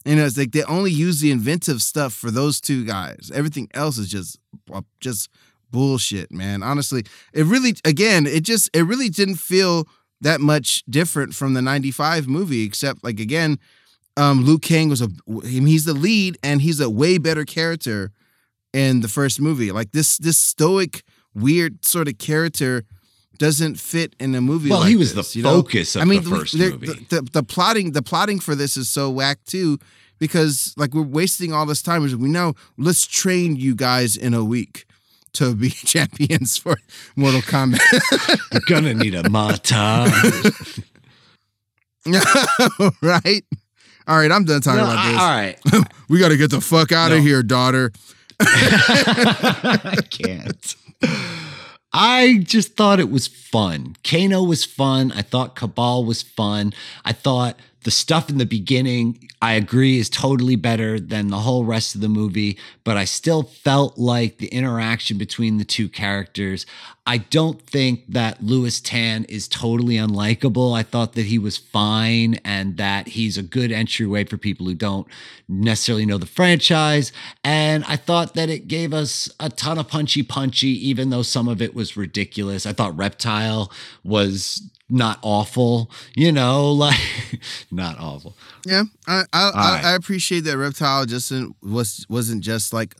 [0.04, 3.30] You know, it's like they only use the inventive stuff for those two guys.
[3.34, 4.38] Everything else is just
[4.72, 5.28] uh, just
[5.70, 6.62] bullshit, man.
[6.62, 9.86] Honestly, it really again, it just it really didn't feel
[10.22, 13.58] that much different from the 95 movie except like again,
[14.16, 15.08] um Liu Kang was a
[15.44, 18.10] he's the lead and he's a way better character
[18.72, 19.70] in the first movie.
[19.70, 21.02] Like this this stoic
[21.34, 22.84] weird sort of character
[23.40, 24.68] doesn't fit in a movie.
[24.68, 25.62] Well, like he was this, the you know?
[25.62, 26.86] focus of I mean, the first the, movie.
[26.86, 29.78] The, the, the plotting, the plotting for this is so whack too,
[30.18, 32.02] because like we're wasting all this time.
[32.02, 34.84] We know let's train you guys in a week
[35.32, 36.76] to be champions for
[37.16, 37.80] Mortal Kombat.
[38.52, 40.12] You're gonna need a mata.
[43.02, 43.44] right?
[44.06, 45.20] All right, I'm done talking No, about I- this.
[45.72, 45.88] all right.
[46.08, 47.92] We got to get the fuck out of here, daughter.
[48.40, 50.76] I can't.
[51.92, 53.96] I just thought it was fun.
[54.04, 55.12] Kano was fun.
[55.12, 56.72] I thought Kabal was fun.
[57.04, 61.64] I thought the stuff in the beginning, I agree, is totally better than the whole
[61.64, 66.66] rest of the movie, but I still felt like the interaction between the two characters.
[67.06, 70.76] I don't think that Lewis Tan is totally unlikable.
[70.76, 74.74] I thought that he was fine and that he's a good entryway for people who
[74.74, 75.06] don't
[75.48, 77.10] necessarily know the franchise.
[77.42, 81.48] And I thought that it gave us a ton of punchy punchy, even though some
[81.48, 82.66] of it was ridiculous.
[82.66, 83.72] I thought Reptile
[84.04, 86.98] was not awful, you know, like
[87.70, 88.36] not awful.
[88.66, 89.84] Yeah, I I, I, right.
[89.86, 92.94] I appreciate that Reptile just was wasn't just like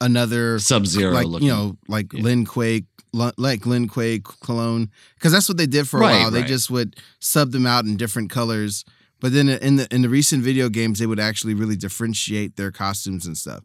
[0.00, 1.48] another Sub Zero like looking.
[1.48, 2.22] you know like Yeah.
[2.22, 6.20] Lin Kuei Lu- like Lin Kuei clone because that's what they did for a Right,
[6.22, 6.30] while.
[6.30, 6.48] They right.
[6.48, 8.84] just would sub them out in different colors,
[9.20, 12.70] but then in the in the recent video games they would actually really differentiate their
[12.70, 13.64] costumes and stuff.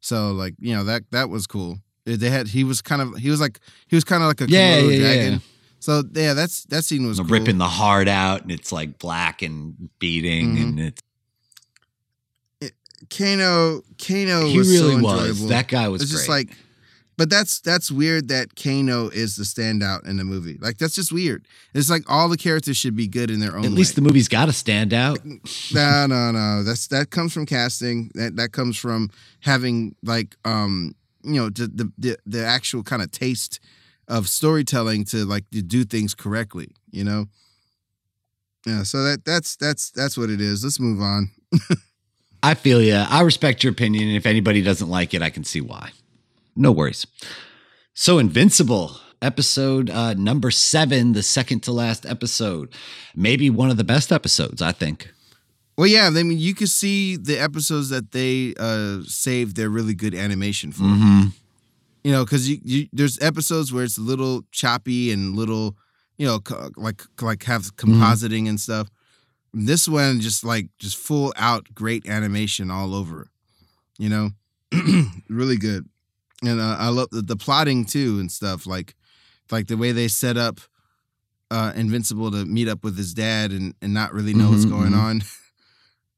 [0.00, 1.78] So like you know that that was cool.
[2.04, 4.48] They had he was kind of he was like he was kind of like a
[4.50, 5.32] Yeah, yeah, dragon.
[5.32, 5.38] yeah.
[5.82, 7.28] So yeah, that's that scene was cool.
[7.28, 10.62] ripping the heart out and it's like black and beating Mhm.
[10.62, 11.02] and it's
[13.10, 15.48] Kano Kano he was really so was.
[15.48, 16.48] That guy was it's just great.
[16.48, 16.56] like
[17.18, 20.56] but that's that's weird that Kano is the standout in the movie.
[20.60, 21.46] Like that's just weird.
[21.74, 23.96] It's like all the characters should be good in their own At least way.
[23.96, 25.18] the movie's got to stand out.
[25.74, 26.62] no, no, no.
[26.62, 28.10] That's that comes from casting.
[28.14, 33.02] That that comes from having like um you know the the the, the actual kind
[33.02, 33.58] of taste
[34.12, 36.68] of storytelling to like to do things correctly.
[36.90, 37.26] You know.
[38.66, 38.82] Yeah.
[38.84, 40.62] So that that's that's that's what it is.
[40.62, 41.30] Let's move on.
[42.42, 42.94] I feel you.
[42.94, 44.08] I respect your opinion.
[44.08, 45.90] And if anybody doesn't like it, I can see why.
[46.56, 47.06] No worries.
[47.94, 52.74] So, Invincible, episode uh, number seven, the second to last episode.
[53.14, 55.12] Maybe one of the best episodes, I think.
[55.78, 59.94] Well, yeah, I mean, you can see the episodes that they uh saved their really
[59.94, 60.82] good animation for.
[60.82, 61.28] Mm-hmm.
[62.04, 65.76] You know, because you, you there's episodes where it's a little choppy and little,
[66.18, 68.88] you know, co- like like have compositing and stuff.
[69.54, 73.28] This one just like just full out great animation all over.
[73.98, 74.30] You know,
[75.28, 75.88] really good,
[76.42, 78.66] and uh, I love the, the plotting too and stuff.
[78.66, 78.94] Like
[79.50, 80.60] like the way they set up
[81.50, 84.70] uh Invincible to meet up with his dad and and not really know what's Mhm,
[84.70, 84.98] going mhm.
[84.98, 85.22] on.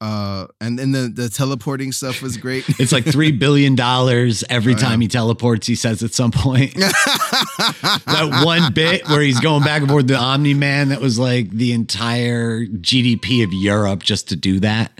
[0.04, 2.62] Uh, and then the the teleporting stuff was great.
[2.78, 4.82] It's like $3 billion every Oh, yeah.
[4.86, 6.74] time he teleports, he says at some point.
[6.76, 11.48] that one bit where he's going back and forth the Omni Man, that was like
[11.48, 14.92] the entire GDP of Europe just to do that.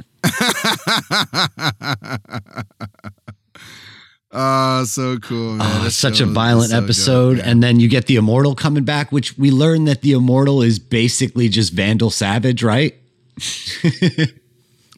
[4.32, 5.86] oh, so cool, man.
[5.86, 7.36] Oh, such show a violent so episode.
[7.38, 7.46] man.
[7.46, 10.78] and then you get the Immortal coming back, which we learn that the Immortal is
[10.78, 12.94] basically just Vandal Savage, right?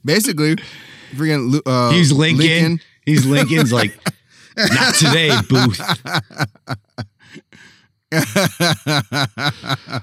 [0.06, 0.56] basically,
[1.14, 2.80] freaking uh, He's Lincoln.
[3.04, 3.98] He's Lincoln's like,
[4.56, 5.80] not today, Booth.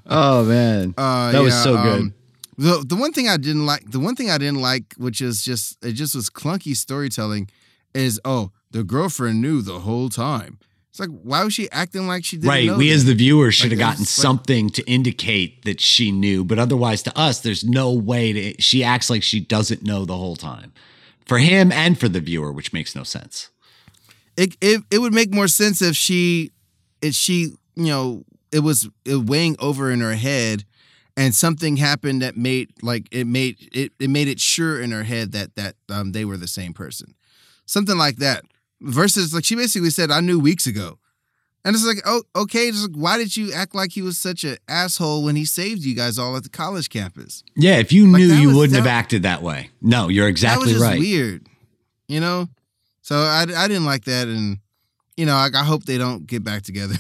[0.06, 2.02] Oh man, Uh, that was so good.
[2.02, 2.14] um,
[2.58, 5.44] the the one thing I didn't like, the one thing I didn't like, which is
[5.44, 7.50] just it just was clunky storytelling,
[7.94, 10.60] is oh the girlfriend knew the whole time.
[10.94, 12.72] It's like why was she acting like she didn't know?
[12.74, 12.78] right.
[12.78, 12.94] We that?
[12.96, 16.60] as the viewer should Like, have gotten like- something to indicate that she knew, but
[16.60, 18.62] otherwise, to us, there's no way to.
[18.62, 20.72] She acts like she doesn't know the whole time.
[21.26, 23.50] For him and for the viewer, which makes no sense.
[24.38, 26.52] it, it it would make more sense if she
[27.02, 30.64] if she you know it was weighing over in her head
[31.18, 35.04] and something happened that made like it made it it made it sure in her
[35.06, 37.16] head that that um they were the same person
[37.66, 38.44] something like that
[38.84, 41.00] versus like she basically said i knew weeks ago
[41.66, 44.44] and it's like oh okay just like, why did you act like he was such
[44.44, 48.06] an asshole when he saved you guys all at the college campus Yeah, if you
[48.12, 49.70] Like, knew, you was- wouldn't have acted that way.
[49.82, 51.00] No, you're exactly right.
[51.00, 51.48] weird
[52.08, 52.48] you know
[53.02, 54.58] so i i didn't like that and
[55.18, 56.96] you know I, I hope they don't get back together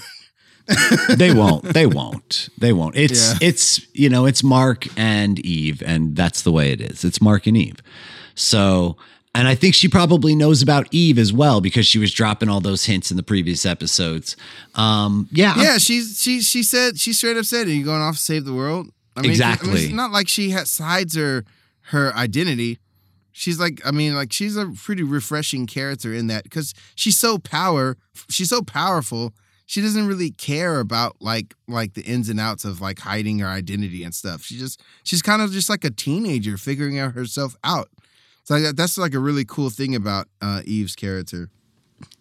[1.17, 1.65] they won't.
[1.73, 2.47] They won't.
[2.57, 2.95] They won't.
[2.95, 3.37] It's Yeah.
[3.49, 7.03] it's you know it's Mark and Eve, and that's the way it is.
[7.03, 7.81] It's Mark and Eve.
[8.33, 8.95] So,
[9.35, 12.61] and I think she probably knows about Eve as well because she was dropping all
[12.61, 14.35] those hints in the previous episodes.
[14.75, 18.15] Um, yeah, Yeah, she's she she said she straight up said, "Are you going off
[18.15, 19.71] to save the world?" I mean, I mean, Exactly.
[19.85, 21.45] it's not like she has, hides her
[21.87, 22.79] her identity.
[23.35, 27.39] She's like, I mean, like she's a pretty refreshing character in that because she's so
[27.39, 27.97] power,
[28.29, 29.33] she's so powerful.
[29.65, 33.47] She doesn't really care about like like the ins and outs of like hiding her
[33.47, 34.43] identity and stuff.
[34.43, 37.89] She just she's kind of just like a teenager figuring out herself out.
[38.43, 41.49] So that's like a really cool thing about uh, Eve's character.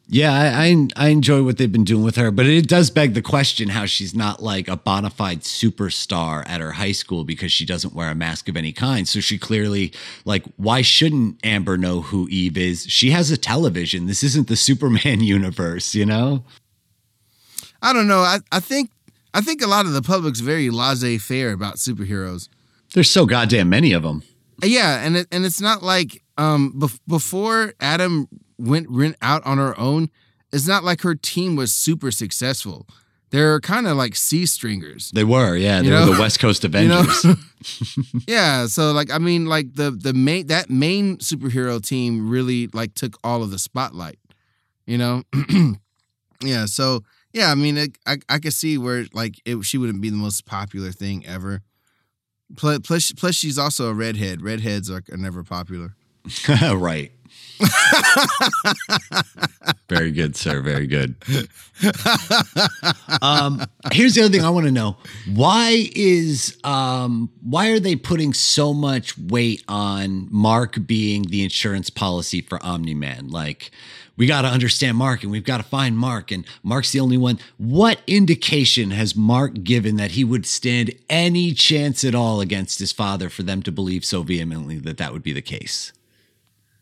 [0.09, 3.15] Yeah, I, I I enjoy what they've been doing with her, but it does beg
[3.15, 7.51] the question how she's not like a bona fide superstar at her high school because
[7.51, 9.09] she doesn't wear a mask of any kind.
[9.09, 9.93] So she clearly
[10.25, 12.85] like why shouldn't Amber know who Eve is?
[12.89, 14.07] She has a television.
[14.07, 16.45] This isn't the Superman universe, you know?
[17.81, 18.21] I don't know.
[18.21, 18.91] I, I think
[19.33, 22.49] I think a lot of the public's very laissez-faire about superheroes.
[22.93, 24.25] There's so goddamn many of them.
[24.63, 29.59] Yeah, and it, and it's not like um bef- before Atom went went out on
[29.59, 30.11] her own.
[30.53, 32.87] It's not like her team was super successful.
[33.31, 35.11] They're kind of like C stringers.
[35.13, 36.15] They were, yeah, they You were know?
[36.15, 37.25] the West Coast You Avengers.
[37.25, 37.35] know?
[38.29, 42.95] yeah, so like I mean, like the the main that main superhero team really like
[42.95, 44.19] took all of the spotlight.
[44.87, 45.23] You know,
[46.43, 46.67] yeah.
[46.67, 50.11] So yeah, I mean, it, I I could see where like it, she wouldn't be
[50.11, 51.63] the most popular thing ever.
[52.57, 54.43] Plus, plus, plus, she's also a redhead.
[54.43, 55.95] Redheads are, are never popular.
[56.75, 57.13] right.
[59.89, 60.61] Very good, sir.
[60.61, 61.17] Very good.
[63.21, 64.97] Um, here's the other thing I want to know:
[65.33, 71.91] Why is um, why are they putting so much weight on Mark being the insurance
[71.91, 73.29] policy for Omni Man?
[73.29, 73.71] Like,
[74.17, 77.19] we got to understand Mark, and we've got to find Mark, and Mark's the only
[77.19, 77.39] one.
[77.59, 82.93] What indication has Mark given that he would stand any chance at all against his
[82.93, 85.93] father for them to believe so vehemently that that would be the case?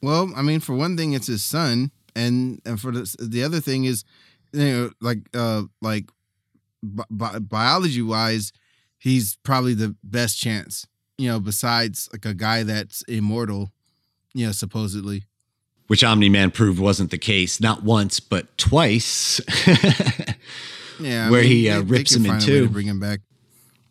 [0.02, 3.60] Well, I mean, for one thing, it's his son, and and for the the other
[3.60, 4.04] thing is,
[4.52, 6.10] you know, like uh like
[6.82, 8.52] bi- bi- biology wise,
[8.98, 10.86] he's probably the best chance.
[11.18, 13.72] You know, besides like a guy that's immortal,
[14.32, 15.24] you know, supposedly.
[15.88, 19.40] which Omni Man proved wasn't the case, not once, but twice.
[21.00, 22.72] Yeah, Where he, uh, they- they rips could him in find a way to two.
[22.72, 23.20] bring him back.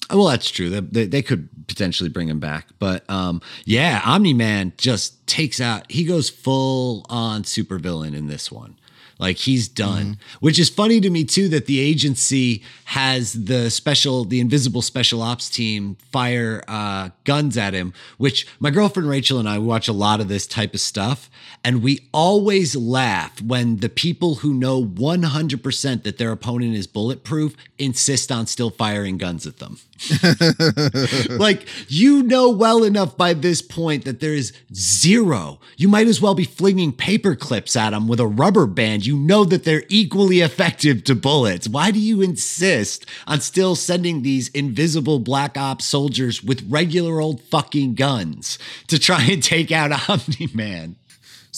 [0.10, 0.70] Well, that's true.
[0.70, 2.68] They, they, they could potentially bring him back.
[2.80, 8.52] But um, yeah, Omni Man just takes out, he goes full on supervillain in this
[8.52, 8.80] one.
[9.20, 14.24] Like he's done, which is funny to me too that the agency has the special,
[14.24, 17.94] the invisible special ops team fire uh, guns at him.
[18.18, 21.30] Which my girlfriend Rachel and I watch a lot of this type of stuff,
[21.64, 27.56] and we always laugh when the people who know 100% that their opponent is bulletproof
[27.78, 29.78] insist on still firing guns at them.
[31.30, 35.60] like you know well enough by this point that there is zero.
[35.76, 39.06] You might as well be flinging paper clips at them with a rubber band.
[39.06, 41.68] You know that they're equally effective to bullets.
[41.68, 47.42] Why do you insist on still sending these invisible black ops soldiers with regular old
[47.42, 50.96] fucking guns to try and take out Omni Man?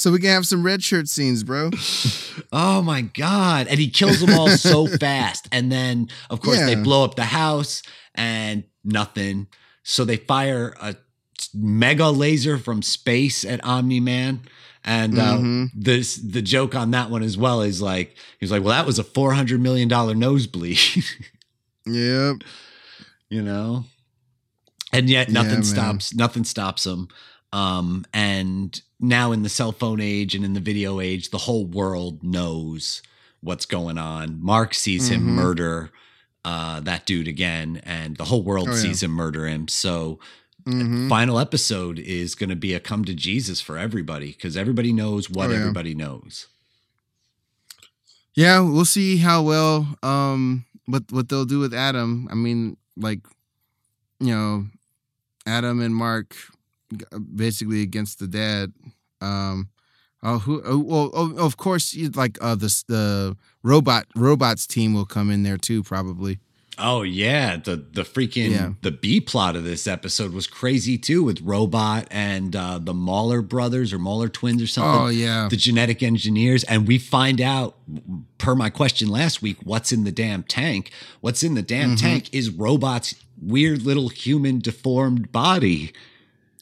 [0.01, 1.69] So we can have some red shirt scenes, bro.
[2.53, 3.67] Oh my god!
[3.67, 7.23] And he kills them all so fast, and then of course they blow up the
[7.25, 7.83] house
[8.15, 9.47] and nothing.
[9.83, 10.95] So they fire a
[11.53, 14.41] mega laser from space at Omni Man.
[14.83, 15.69] And uh, Mhm.
[15.75, 18.87] this the joke on that one as well is like he was like, well, that
[18.87, 20.79] was a four hundred million dollar nosebleed,
[21.85, 22.37] yep.
[23.29, 23.85] you know,
[24.91, 25.63] and yet nothing man.
[25.63, 27.07] stops nothing stops him.
[27.53, 31.65] Um, and now in the cell phone age and in the video age, the whole
[31.65, 33.01] world knows
[33.41, 34.41] what's going on.
[34.41, 35.25] Mark sees him Mhm.
[35.33, 35.91] murder
[36.43, 38.81] uh, that dude again, and the whole world Oh, yeah.
[38.81, 39.67] sees him murder him.
[39.67, 40.19] So
[40.65, 44.91] hmm final episode is going to be a come to Jesus for everybody because everybody
[44.93, 45.59] knows what Oh, yeah.
[45.59, 46.47] everybody knows.
[48.33, 52.27] Yeah, we'll see how well um what what they'll do with Atom.
[52.31, 53.19] I mean, like
[54.19, 54.65] you know,
[55.45, 56.35] Atom and Mark
[57.35, 58.73] basically against the dad.
[59.21, 59.69] Um
[60.23, 64.93] oh who oh, well oh, of course you like uh the the robot robots team
[64.93, 66.39] will come in there too probably.
[66.77, 68.73] Oh yeah, the the freaking Yeah.
[68.81, 73.41] the B plot of this episode was crazy too with Robot and uh, the Mauler
[73.43, 75.01] brothers or Mauler twins or something.
[75.01, 75.47] Oh yeah.
[75.49, 77.75] the genetic engineers and we find out
[78.39, 81.99] per my question last week what's in the damn tank what's in the damn Mhm.
[81.99, 85.91] tank is robot's weird little human deformed body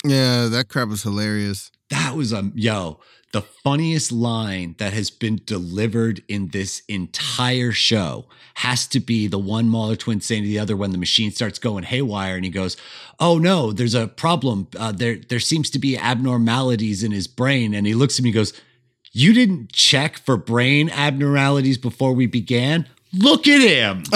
[0.06, 1.72] Yeah, that crap was hilarious.
[1.89, 3.00] that was a yo
[3.32, 8.26] the funniest line that has been delivered in this entire show
[8.56, 11.60] has to be the one Mauler twin saying to the other when the machine starts
[11.60, 12.76] going haywire and he goes,
[13.20, 14.68] "Oh no, there's a problem.
[14.78, 18.30] Uh, there there seems to be abnormalities in his brain." And he looks at me
[18.30, 18.54] and goes,
[19.12, 24.03] "You didn't check for brain abnormalities before we began." Look at him.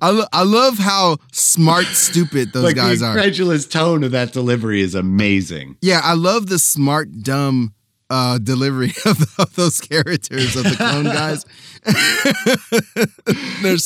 [0.00, 3.12] I, lo- I love how smart, stupid those like guys the are.
[3.16, 5.76] incredulous tone of that delivery is amazing.
[5.80, 7.74] Yeah, I love the smart, dumb
[8.10, 11.44] uh, delivery of, of those characters of the clone guys.
[13.62, 13.76] they're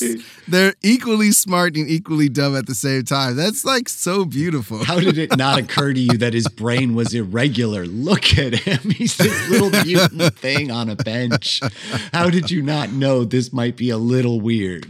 [0.47, 3.37] they're equally smart and equally dumb at the same time.
[3.37, 4.85] That's like so beautiful.
[4.85, 7.87] How did it not occur to you that his brain was irregular?
[7.87, 8.91] Look at him.
[8.91, 11.61] He's this little mutant thing on a bench.
[12.13, 14.87] How did you not know this might be a little weird?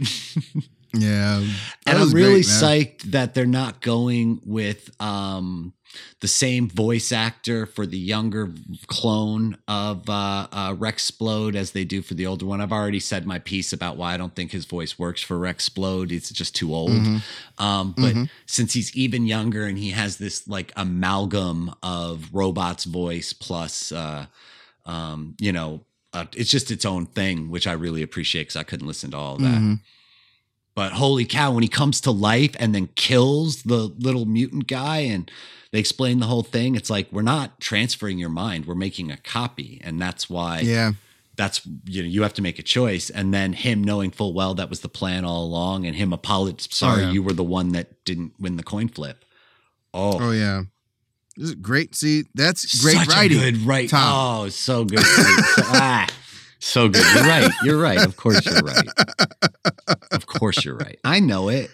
[0.93, 1.43] Yeah,
[1.85, 5.73] and I'm really great, psyched that they're not going with um,
[6.19, 8.51] the same voice actor for the younger
[8.87, 12.61] clone of uh, uh, Rex Splode as they do for the older one.
[12.61, 15.67] I've already said my piece about why I don't think his voice works for Rex
[15.69, 16.11] Splode.
[16.11, 16.91] It's just too old.
[16.91, 17.63] Mm-hmm.
[17.63, 18.15] Um, but
[18.45, 24.25] since he's even younger and he has this like amalgam of robot's voice plus, uh,
[24.85, 25.81] um, you know,
[26.13, 29.17] uh, it's just its own thing, which I really appreciate because I couldn't listen to
[29.17, 29.59] all that.
[29.59, 29.79] Mhm.
[30.79, 34.99] But holy cow, when he comes to life and then kills the little mutant guy
[34.99, 35.29] and
[35.73, 39.17] they explain the whole thing, it's like we're not transferring your mind, we're making a
[39.17, 39.81] copy.
[39.83, 40.93] And that's why Yeah,
[41.35, 43.09] that's you know, you have to make a choice.
[43.09, 46.71] And then him knowing full well that was the plan all along, and him apologizing,
[46.71, 47.11] sorry, yeah.
[47.11, 49.25] you were the one that didn't win the coin flip.
[49.93, 50.61] Oh, oh yeah.
[51.35, 51.93] This is great.
[51.93, 53.37] See, that's great such writing.
[53.37, 53.89] a good right.
[53.89, 54.45] Tom.
[54.45, 54.99] Oh, so good.
[55.03, 56.07] ah,
[56.59, 57.03] so good.
[57.15, 57.51] You're right.
[57.65, 57.99] You're right.
[57.99, 58.87] Of course you're right.
[60.11, 60.99] Of course you're right.
[61.03, 61.69] I know it.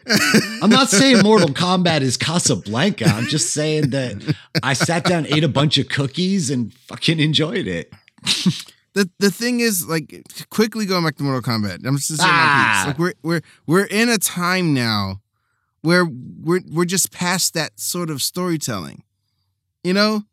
[0.61, 3.05] I'm not saying Mortal Kombat is Casablanca.
[3.05, 7.67] I'm just saying that I sat down, ate a bunch of cookies, and fucking enjoyed
[7.67, 7.93] it.
[8.93, 11.85] the the thing is like quickly going back to Mortal Kombat.
[11.85, 12.85] I'm just saying Ah.
[12.87, 15.21] Like we're we're we're in a time now
[15.81, 19.03] where we're we're just past that sort of storytelling.
[19.83, 20.23] You know?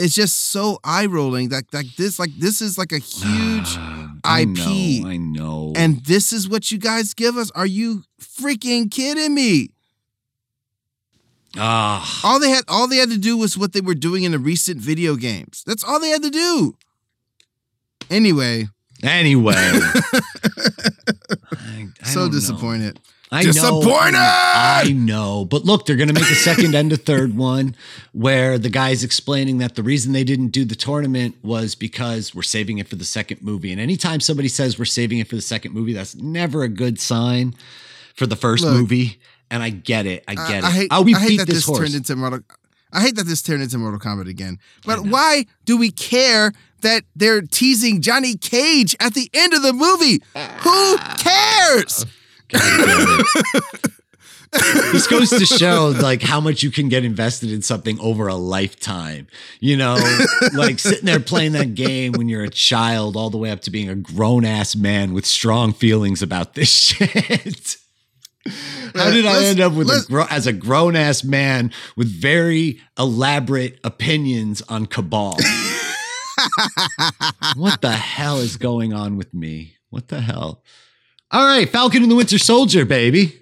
[0.00, 3.76] It's just so eye rolling that like this like this is like a huge
[4.24, 4.48] Ah, I IP.
[4.48, 5.72] know, I know.
[5.76, 7.50] and this is what you guys give us.
[7.52, 9.70] Are you freaking kidding me?
[11.56, 14.32] ah, All they had all they had to do was what they were doing in
[14.32, 15.62] the recent video games.
[15.66, 16.76] That's all they had to do.
[18.10, 18.68] Anyway,
[19.02, 19.54] anyway.
[19.56, 20.02] I-
[22.02, 22.38] I so don't know.
[23.30, 24.12] I Disappointed!
[24.12, 25.44] Know, I know.
[25.44, 27.76] But look, they're going to make a second and a third one
[28.12, 32.42] where the guy's explaining that the reason they didn't do the tournament was because we're
[32.42, 33.70] saving it for the second movie.
[33.70, 36.98] And anytime somebody says we're saving it for the second movie, that's never a good
[36.98, 37.54] sign
[38.14, 39.20] for the first Look, movie.
[39.50, 40.24] And I get it.
[40.26, 40.64] I get it.
[40.64, 42.40] I hate, oh, we I hate that this, this turned into Mortal.
[42.92, 44.58] I hate that this turned into Mortal Kombat again.
[44.86, 49.72] But why do we care that they're teasing Johnny Cage at the end of the
[49.74, 50.22] movie?
[50.34, 50.58] Ah.
[50.62, 52.06] Who cares?
[54.92, 58.34] this goes to show like how much you can get invested in something over a
[58.34, 59.26] lifetime.
[59.60, 59.98] You know,
[60.54, 63.70] like sitting there playing that game when you're a child, all the way up to
[63.70, 67.76] being a grown ass man with strong feelings about this shit.
[68.94, 72.08] How did I Let's- end up with a gro- as a grown ass man with
[72.08, 75.36] very elaborate opinions on Kabal?
[77.56, 79.74] what the hell is going on with me?
[79.90, 80.62] What the hell?
[81.30, 83.34] All right, Falcon and the Winter Soldier, baby.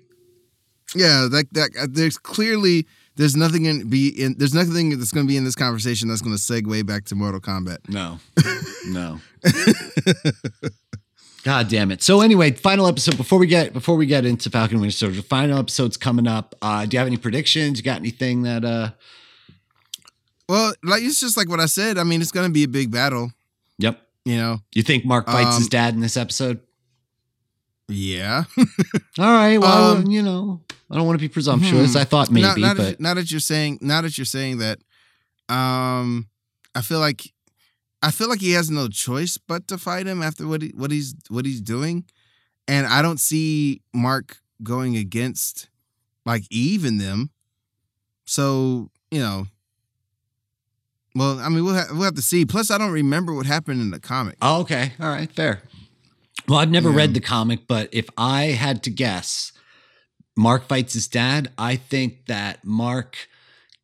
[0.95, 5.27] Yeah, that that uh, there's clearly there's nothing in be in there's nothing that's going
[5.27, 7.79] to be in this conversation that's going to segue back to Mortal Kombat.
[7.89, 8.19] No,
[8.89, 9.21] no.
[11.45, 12.03] God damn it.
[12.03, 15.23] So anyway, final episode before we get before we get into Falcon and Winter Soldier,
[15.23, 16.57] final episode's coming up.
[16.61, 17.79] Uh, do you have any predictions?
[17.79, 18.91] You got anything that uh
[20.49, 21.99] Well, like it's just like what I said.
[21.99, 23.31] I mean, it's going to be a big battle.
[23.79, 24.01] Yep.
[24.25, 24.59] You know.
[24.75, 26.59] You think Mark fights his Um, dad in this episode?
[27.89, 28.45] Yeah.
[29.19, 29.59] All right.
[29.59, 30.61] Well, um, you know,
[30.91, 31.93] I don't want to be presumptuous.
[31.93, 31.99] hmm.
[31.99, 34.59] I thought maybe, now, now but that, now that you're saying now that you're saying
[34.59, 34.79] that,
[35.49, 36.29] um,
[36.75, 37.33] I feel like
[38.03, 40.91] I feel like he has no choice but to fight him after what he what
[40.91, 42.05] he's what he's doing,
[42.67, 45.69] and I don't see Mark going against
[46.25, 47.31] like Eve and them.
[48.25, 49.47] So you know.
[51.15, 52.45] Well, I mean, we'll ha- we'll have to see.
[52.45, 54.37] Plus, I don't remember what happened in the comic.
[54.43, 54.93] Oh, okay.
[55.01, 55.33] All right.
[55.33, 55.63] Fair.
[56.49, 56.97] Well, I've never Yeah.
[56.97, 59.53] read the comic, but if I had to guess,
[60.37, 61.51] Mark fights his dad.
[61.59, 63.29] I think that Mark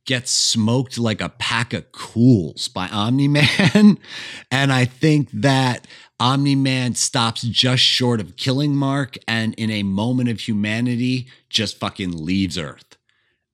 [0.04, 3.98] gets smoked like a pack of cools by Omni Man.
[4.50, 5.86] and I think that
[6.20, 11.78] Omni Man stops just short of killing Mark and in a moment of humanity just
[11.78, 12.91] fucking leaves Earth.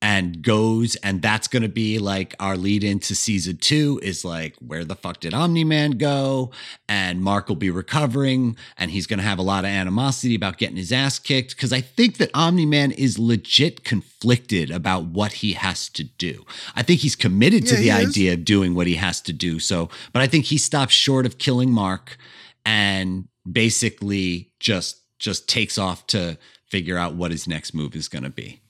[0.00, 4.54] And goes and that's going to be like our lead into season 2 is like
[4.56, 6.52] where the fuck did Omni-Man go
[6.88, 10.56] and Mark will be recovering and he's going to have a lot of animosity about
[10.56, 15.54] getting his ass kicked cuz I think that Omni-Man is legit conflicted about what he
[15.54, 16.46] has to do.
[16.76, 18.08] I think he's committed to the he is.
[18.08, 19.58] idea of doing what he has to do.
[19.58, 22.16] So, but I think he stops short of killing Mark
[22.64, 28.22] and basically just just takes off to figure out what his next move is going
[28.22, 28.60] to be.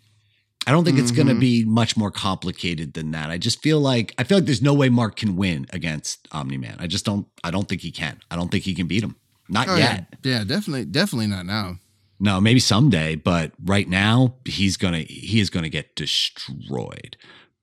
[0.69, 3.31] I don't think it's going to be much more complicated than that.
[3.31, 6.59] I just feel like I feel like there's no way Mark can win against Omni
[6.59, 6.77] Man.
[6.79, 7.27] I just don't.
[7.43, 8.21] I don't think he can.
[8.31, 9.17] I don't think he can beat him.
[9.49, 10.15] Not Oh, yet.
[10.23, 11.79] yeah, definitely, definitely not now.
[12.21, 17.17] No, maybe someday, but right now he's gonna he is gonna get destroyed.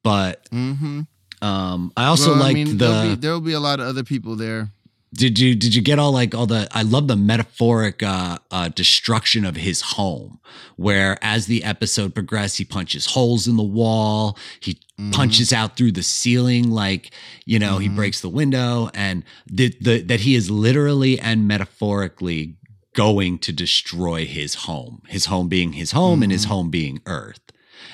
[0.04, 1.02] But Mm-hmm.
[1.42, 2.86] um, I also well, liked I mean, the.
[2.88, 4.72] there'll be, there'll be a lot of other people there.
[5.16, 8.68] Did you did you get all like all the I love the metaphoric uh, uh
[8.70, 10.40] destruction of his home
[10.76, 15.12] where as the episode progressed he punches holes in the wall he Mhm.
[15.12, 17.12] punches out through the ceiling like
[17.46, 17.96] you know he Mhm.
[17.98, 22.56] breaks the window and the, the that he is literally and metaphorically
[22.94, 26.50] going to destroy his home his home being his home and his Mhm.
[26.50, 27.42] home being earth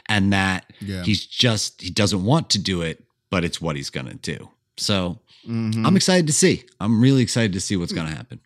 [0.07, 1.03] and that Yeah.
[1.03, 4.49] he's just he doesn't want to do it but it's what he's going to do
[4.77, 5.85] so Mhm.
[5.85, 6.63] I'm excited to see.
[6.79, 8.39] I'm really excited to see what's going to happen.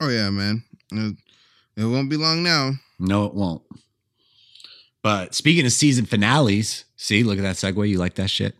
[0.00, 0.62] oh yeah, man.
[0.92, 1.16] It,
[1.76, 2.72] it won't be long now.
[2.98, 3.62] No, it won't.
[5.02, 7.88] But speaking of season finales, see, look at that segue.
[7.88, 8.54] You like that shit?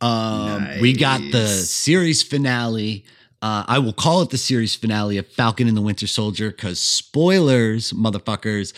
[0.00, 3.04] Um, We got the series finale.
[3.42, 6.80] Uh, I will call it the series finale of Falcon and the Winter Soldier because
[6.80, 8.72] spoilers, motherfuckers.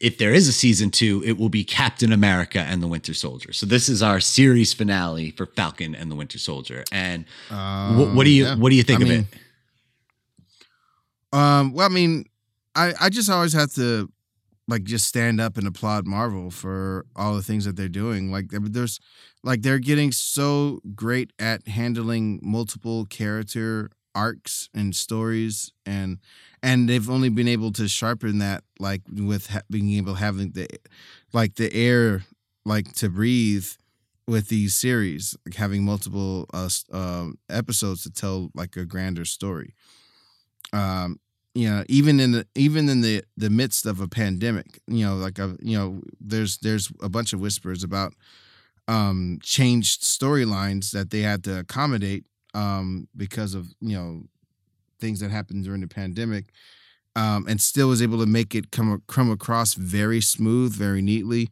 [0.00, 3.52] If there is a season two, it will be Captain America and the Winter Soldier.
[3.52, 6.84] So this is our series finale for Falcon and the Winter Soldier.
[6.92, 8.62] And wh- what do you Um, yeah.
[8.62, 9.20] what do you think I of mean,
[11.32, 11.38] it?
[11.38, 12.24] Um, well, I mean,
[12.74, 14.10] I I just always have to
[14.68, 18.30] like just stand up and applaud Marvel for all the things that they're doing.
[18.30, 18.98] Like there's
[19.42, 26.18] like they're getting so great at handling multiple character arcs and stories and
[26.62, 30.66] and they've only been able to sharpen that like with ha- being able having the
[31.32, 32.24] like the air
[32.64, 33.66] like to breathe
[34.26, 39.74] with these series like having multiple uh, um episodes to tell like a grander story.
[40.72, 41.18] Um
[41.54, 45.14] you know even in the even in the the midst of a pandemic you know
[45.16, 48.12] like a you know there's there's a bunch of whispers about
[48.88, 54.22] um changed storylines that they had to accommodate um because of you know
[55.00, 56.46] things that happened during the pandemic
[57.14, 61.48] um and still was able to make it come come across very smooth very neatly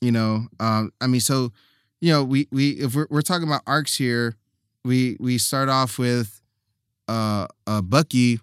[0.00, 1.52] you know um i mean so
[2.00, 4.36] you know we we if we're, we're talking about arcs here
[4.84, 6.40] we we start off with
[7.08, 8.38] uh, uh Bucky,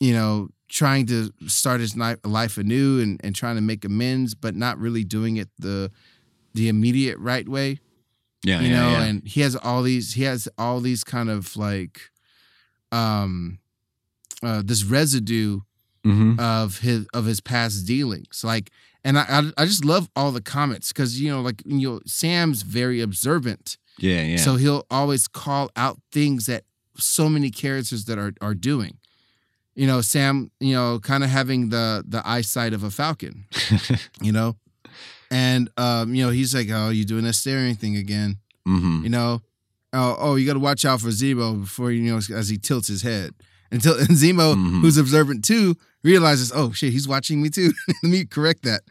[0.00, 4.56] you know, trying to start his life anew and, and trying to make amends, but
[4.56, 5.90] not really doing it the
[6.54, 7.78] the immediate right way.
[8.42, 9.04] Yeah, you yeah, know, yeah.
[9.04, 12.10] and he has all these he has all these kind of like
[12.92, 13.58] um
[14.42, 15.60] uh this residue
[16.04, 16.38] Mhm.
[16.38, 18.42] of his of his past dealings.
[18.44, 18.70] Like
[19.02, 22.62] and I I, just love all the comments because you know like you know Sam's
[22.62, 23.76] very observant.
[23.98, 24.36] yeah, yeah.
[24.36, 26.64] So he'll always call out things that
[26.96, 28.98] so many characters that are are doing.
[29.74, 33.44] You know, Sam, you know, kind of having the the eyesight of a falcon,
[34.22, 34.56] you know?
[35.30, 39.10] And um, you know, he's like, "Oh, you're doing that staring thing again." hmm You
[39.10, 39.42] know?
[39.98, 42.88] Oh, oh, you got to watch out for Zemo before you know as he tilts
[42.88, 43.32] his head.
[43.72, 44.80] Until and Zemo, Mhm.
[44.82, 45.74] who's observant too,
[46.04, 47.72] realizes, "Oh shit, he's watching me too."
[48.02, 48.82] Let me correct that.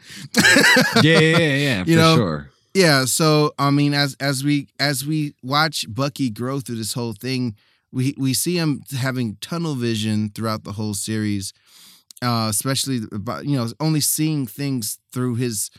[1.02, 2.50] yeah, yeah, yeah, yeah, for You know, sure.
[2.74, 7.14] yeah so i mean as as we as we watch bucky grow through this whole
[7.14, 7.54] thing
[7.92, 11.52] we we see him having tunnel vision throughout the whole series
[12.22, 15.70] uh especially about you know only seeing things through his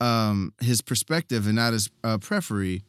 [0.00, 2.82] um his perspective and not his uh prefery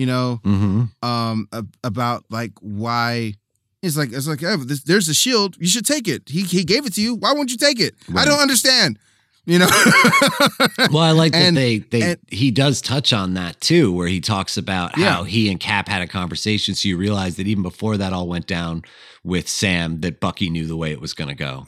[0.00, 1.48] you know hmm um
[1.84, 3.34] about like why
[3.82, 6.62] it's like it's like oh, this, there's a shield you should take it he he
[6.64, 8.98] gave it to you why won't you take it i don't understand
[9.46, 9.66] you know
[10.92, 14.20] Well, I like that they they and- he does touch on that too, where he
[14.20, 15.12] talks about Yeah.
[15.12, 16.74] how he and Cap had a conversation.
[16.74, 18.82] So you realize that even before that all went down
[19.24, 21.66] with Sam, that Bucky knew the way it was going to go.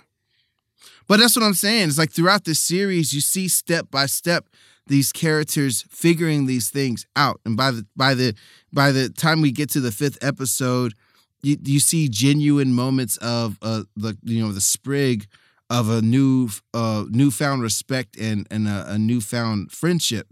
[1.08, 1.88] But that's what I'm saying.
[1.88, 4.46] It's like throughout this series, you see step by step
[4.86, 8.34] these characters figuring these things out, and by the by the
[8.72, 10.94] by the time we get to the fifth episode,
[11.42, 15.26] you you see genuine moments of uh the you know the sprig
[15.70, 20.28] of a new uh newfound respect and and a, a newfound friendship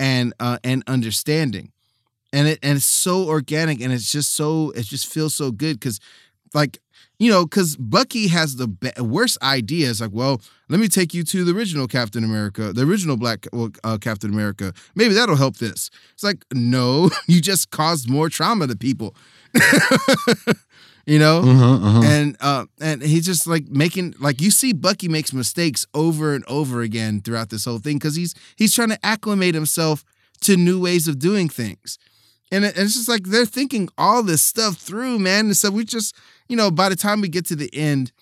[0.00, 1.72] and uh and understanding,
[2.32, 5.78] and it and it's so organic and it's just so it just feels so good
[5.78, 6.00] because
[6.54, 6.78] like
[7.22, 10.00] you know, because Bucky has the be- worst ideas.
[10.00, 13.46] Like, well, let me take you to the original Captain America, the original Black
[13.84, 14.72] uh, Captain America.
[14.96, 15.88] Maybe that'll help this.
[16.14, 19.14] It's like, no, you just caused more trauma to people.
[21.06, 22.02] you know, Uh-huh, uh-huh.
[22.04, 26.44] and uh, and he's just like making like you see Bucky makes mistakes over and
[26.48, 30.04] over again throughout this whole thing because he's he's trying to acclimate himself
[30.40, 31.98] to new ways of doing things.
[32.50, 35.46] And, it, and it's just like they're thinking all this stuff through, man.
[35.46, 36.14] And so we just,
[36.52, 38.12] you know, by the time we get to the end,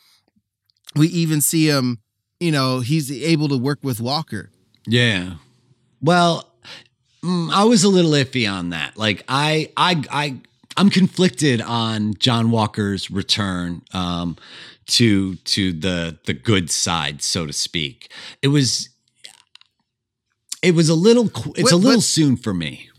[0.94, 1.98] we even see him,
[2.38, 4.50] you know, he's able to work with Walker.
[4.86, 5.32] Yeah.
[6.00, 6.48] Well,
[7.24, 8.96] mm, I was a little iffy on that.
[8.96, 10.36] Like I I I
[10.76, 14.36] I'm conflicted on John Walker's return um
[14.86, 18.12] to to the the good side, so to speak.
[18.42, 18.90] It was
[20.62, 22.89] it was a little it's What- a little what- soon for me.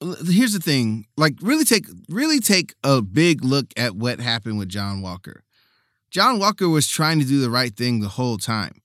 [0.00, 4.68] Here's the thing, like really take really take a big look at what happened with
[4.68, 5.42] John Walker.
[6.10, 8.80] John Walker was trying to do the right thing the whole time.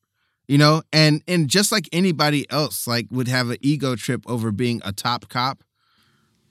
[0.47, 4.51] You know, and and just like anybody else like would have an ego trip over
[4.51, 5.63] being a top cop.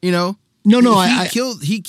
[0.01, 0.39] You know?
[0.65, 1.85] No, no, he, I, I killed he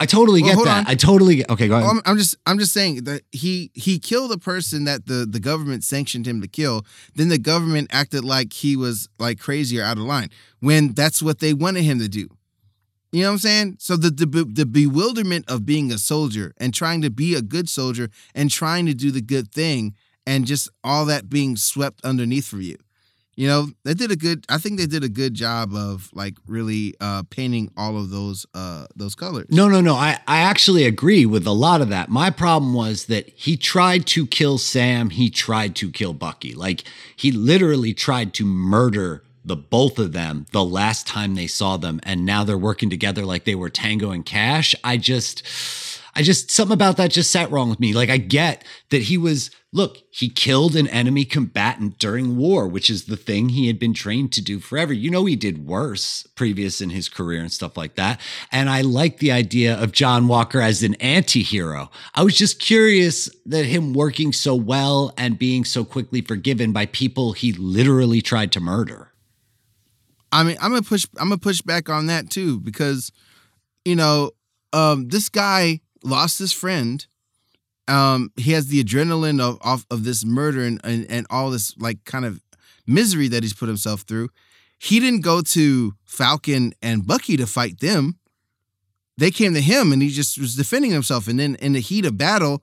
[0.00, 0.78] I totally Well, get that.
[0.80, 0.84] on.
[0.86, 1.50] I totally get.
[1.50, 1.88] Okay, go ahead.
[1.88, 5.40] I'm, I'm just I'm just saying that he he killed a person that the the
[5.40, 6.84] government sanctioned him to kill.
[7.14, 10.30] Then the government acted like he was like crazy or out of line
[10.60, 12.28] when that's what they wanted him to do.
[13.12, 13.76] You know what I'm saying?
[13.78, 17.68] So the the, the bewilderment of being a soldier and trying to be a good
[17.68, 19.94] soldier and trying to do the good thing
[20.26, 22.76] and just all that being swept underneath for you.
[23.36, 26.34] You know, they did a good I think they did a good job of like
[26.46, 29.46] really uh painting all of those uh those colors.
[29.50, 29.94] No, no, no.
[29.94, 32.08] I, I actually agree with a lot of that.
[32.08, 35.10] My problem was that he tried to kill Sam.
[35.10, 36.54] He tried to kill Bucky.
[36.54, 36.84] Like
[37.16, 42.00] he literally tried to murder the both of them the last time they saw them.
[42.02, 44.74] And now they're working together like they were Tango and Cash.
[44.82, 45.46] I just,
[46.16, 47.92] I just, something about that just sat wrong with me.
[47.92, 52.88] Like I get that he was, look, he killed an enemy combatant during war, which
[52.88, 54.92] is the thing he had been trained to do forever.
[54.92, 58.20] You know, he did worse previous in his career and stuff like that.
[58.52, 61.90] And I like the idea of John Walker as an anti-hero.
[62.14, 66.86] I was just curious that him working so well and being so quickly forgiven by
[66.86, 69.10] people he literally tried to murder.
[70.30, 71.06] I mean, I'm gonna push.
[71.16, 73.12] I'm gonna push back on that too because,
[73.84, 74.32] you know,
[74.72, 77.06] um, this guy lost his friend.
[77.86, 81.76] Um, he has the adrenaline of of, of this murder and, and and all this
[81.78, 82.40] like kind of
[82.86, 84.28] misery that he's put himself through.
[84.78, 88.18] He didn't go to Falcon and Bucky to fight them.
[89.16, 91.28] They came to him, and he just was defending himself.
[91.28, 92.62] And then in the heat of battle,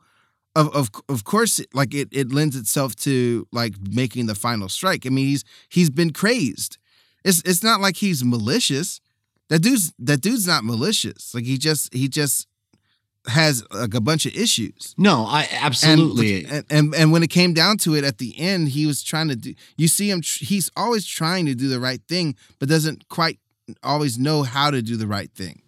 [0.56, 5.06] of of of course, like it it lends itself to like making the final strike.
[5.06, 6.78] I mean, he's he's been crazed.
[7.24, 9.00] It's it's not like he's malicious.
[9.50, 11.34] That dude's that dude's not malicious.
[11.34, 12.48] Like he just he just
[13.28, 14.96] has like a bunch of issues.
[14.98, 16.46] No, I absolutely.
[16.46, 19.28] And, and and when it came down to it at the end, he was trying
[19.30, 19.54] to do.
[19.78, 20.22] You see him.
[20.22, 23.40] tr- He's always trying to do the right thing, but doesn't quite
[23.84, 25.62] always know how to do the right thing.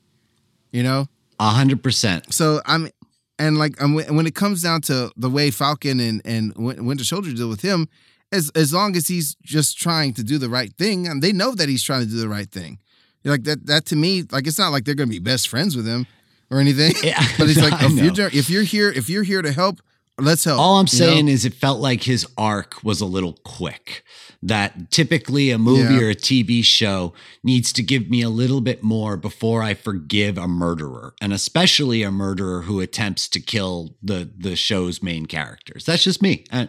[0.72, 1.08] You know.
[1.40, 2.34] A hundred percent.
[2.34, 2.90] So I'm,
[3.38, 7.04] and like um, when it comes down to the way Falcon and and Win- Winter
[7.04, 7.88] Soldier deal with him,
[8.32, 11.54] as as long as he's just trying to do the right thing, and they know
[11.54, 12.80] that he's trying to do the right thing.
[13.24, 15.86] Like that that to me, like it's not like they're gonna be best friends with
[15.88, 16.08] him
[16.54, 16.94] or anything.
[17.04, 19.82] Yeah, but it's like if you're if you're here if you're here to help,
[20.20, 20.60] let's help.
[20.60, 21.06] All I'm you know?
[21.06, 24.04] saying is it felt like his arc was a little quick.
[24.46, 26.02] That typically a movie Yeah.
[26.02, 27.14] or a TV show
[27.46, 32.04] needs to give me a little bit more before I forgive a murderer, and especially
[32.04, 35.86] a murderer who attempts to kill the the show's main characters.
[35.86, 36.44] That's just me.
[36.52, 36.68] And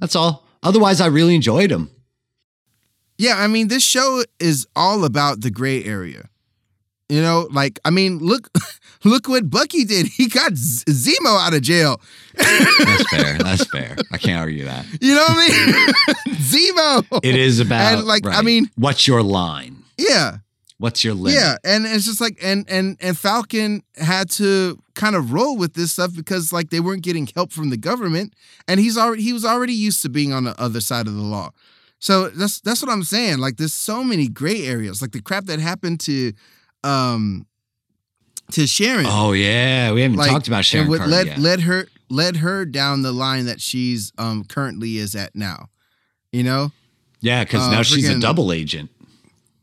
[0.00, 0.46] that's all.
[0.62, 1.90] Otherwise, I really enjoyed him.
[3.16, 6.30] Yeah, I mean, this show is all about the gray area.
[7.08, 8.50] You know, like I mean, look,
[9.04, 10.06] look what Bucky did.
[10.06, 12.00] He got Z- Zemo out of jail.
[12.34, 13.38] That's fair.
[13.38, 13.96] That's fair.
[14.12, 14.84] I can't argue that.
[15.00, 16.34] You know what I mean?
[16.36, 17.20] Zemo.
[17.22, 19.84] It is about And, like, I mean- what's your line?
[19.96, 20.38] Yeah,
[20.80, 21.34] What's your limit?
[21.40, 25.74] yeah, and it's just like, and and and Falcon had to kind of roll with
[25.74, 28.32] this stuff because like they weren't getting help from the government,
[28.68, 31.22] and he's already he was already used to being on the other side of the
[31.22, 31.50] law.
[31.98, 33.38] So that's that's what I'm saying.
[33.38, 36.32] Like there's so many gray areas, like the crap that happened to,
[36.88, 37.46] um,
[38.52, 39.06] to Sharon.
[39.08, 41.38] Oh yeah, we haven't like, talked about Sharon what Carter led yet.
[41.38, 45.68] led her led her down the line that she's um currently is at now.
[46.32, 46.72] You know,
[47.20, 48.90] Yeah, because Uh, now she's a double agent.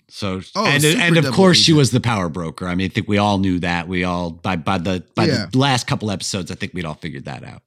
[0.09, 2.67] So Oh, and and of course she was the power broker.
[2.67, 3.87] I mean, I think we all knew that.
[3.87, 5.47] We all by by the by Yeah.
[5.51, 7.61] the last couple episodes, I think we'd all figured that out.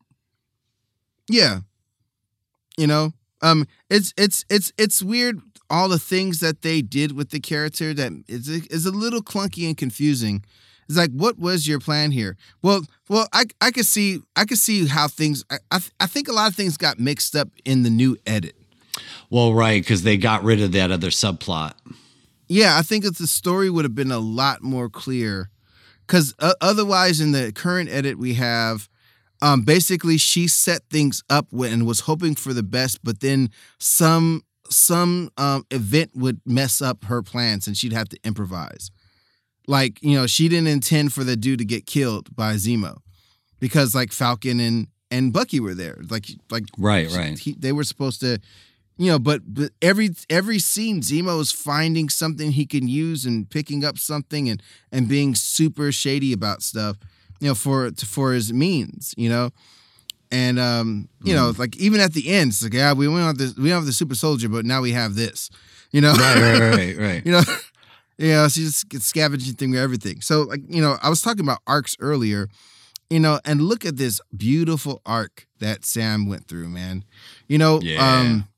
[1.29, 1.61] Yeah.
[2.77, 5.41] You know, um, it's it's it's it's weird
[5.71, 9.67] all the things that they did with the character that is is a little clunky
[9.67, 10.45] and confusing,
[10.89, 12.37] It's like, what was your plan here?
[12.63, 15.45] Well, well, I I could see I could see how things.
[15.51, 18.55] I I, I think a lot of things got mixed up in the new edit.
[19.31, 21.75] Well, right, because they got rid of that other subplot.
[22.49, 25.51] Yeah, I think that the story would have been a lot more clear.
[26.07, 28.89] Because uh, otherwise, in the current edit we have,
[29.43, 34.43] um, basically she set things up and was hoping for the best, but then some
[34.71, 38.91] some um, event would mess up her plans, and she'd have to improvise.
[39.67, 42.99] Like you know, she didn't intend for the dude to get killed by Zemo,
[43.61, 45.99] because like Falcon and and Bucky were there.
[46.11, 47.39] Like like Right, right.
[47.39, 48.39] he, they were supposed to
[48.99, 53.49] you know but, but every every scene zemo is finding something he can use and
[53.49, 54.63] picking up something and
[54.93, 56.97] and being super shady about stuff
[57.41, 59.51] you know for for his means you know
[60.31, 63.39] and um you know like even at the end it's like yeah we don't have
[63.39, 65.51] this we don't have the super soldier but now we have this
[65.91, 66.13] you know?
[66.13, 67.27] Right, right, right, right.
[67.27, 67.43] you know?
[68.21, 70.21] You know she just scavenging thing with everything.
[70.23, 72.49] So like you know i was talking about arcs earlier
[73.11, 77.05] you know and look at this beautiful arc that sam went through man.
[77.47, 78.03] You know Yeah.
[78.21, 78.49] um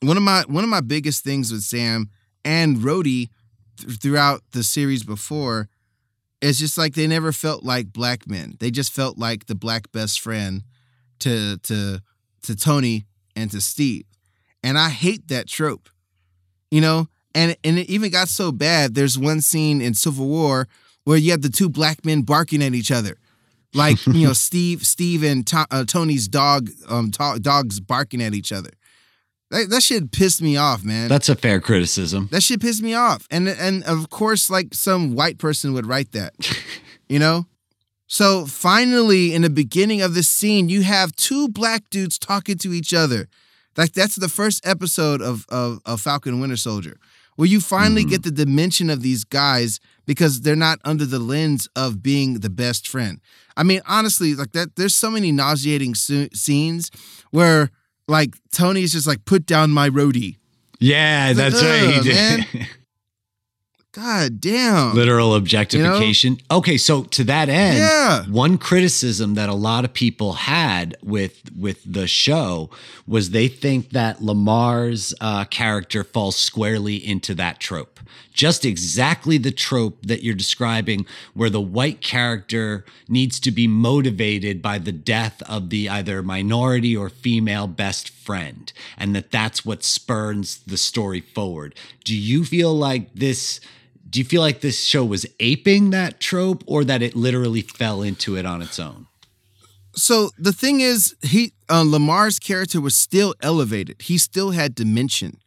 [0.00, 2.10] one of my one of my biggest things with sam
[2.44, 3.28] and Rhodey
[3.78, 5.68] th- throughout the series before
[6.42, 8.56] it's just like they never felt like black men.
[8.60, 10.62] They just felt like the black best friend
[11.24, 12.00] to to
[12.42, 13.04] to tony
[13.36, 14.04] and to steve.
[14.62, 15.88] And i hate that trope
[16.74, 17.06] you know?
[17.36, 20.66] And and it even got so bad there's one scene in civil war
[21.04, 23.16] where you have the two black men barking at each other.
[23.72, 28.34] Like you know steve steve and to, uh, tony's dog um to, dogs barking at
[28.34, 28.70] each other.
[29.50, 31.08] That, that shit pissed me off man.
[31.08, 32.28] That's a fair criticism.
[32.32, 33.28] that shit pissed me off.
[33.30, 36.34] And and of course like some white person would write that
[37.08, 37.46] you know
[38.06, 42.72] so finally in the beginning of this scene you have two black dudes talking to
[42.72, 43.28] each other
[43.76, 46.96] like that's the first episode of of, of falcon winter soldier
[47.36, 48.10] where you finally Mhm.
[48.10, 52.50] get the dimension of these guys because they're not under the lens of being the
[52.50, 53.20] best friend
[53.56, 56.90] i mean honestly like that there's so many nauseating su- scenes
[57.30, 57.70] where
[58.06, 60.36] like tony's just like put down my Rhodey
[60.80, 61.94] Yeah, that's right.
[61.94, 62.68] He did.
[63.94, 66.38] god damn Literal objectification.
[66.50, 68.24] Okay, so to that end, Yeah.
[68.24, 72.70] one criticism that a lot of people had with with the show
[73.06, 78.00] was they think that Lamar's uh, character falls squarely into that trope.
[78.32, 84.60] Just exactly the trope that you're describing, where the white character needs to be motivated
[84.60, 89.84] by the death of the either minority or female best friend, and that that's what
[89.84, 91.76] spurns the story forward.
[92.02, 93.60] Do you feel like this?
[94.14, 98.00] Do you feel like this show was aping that trope or that it literally fell
[98.00, 99.08] into it on its own?
[99.96, 105.38] so the thing is he uh, lamar's character was still elevated he still had dimension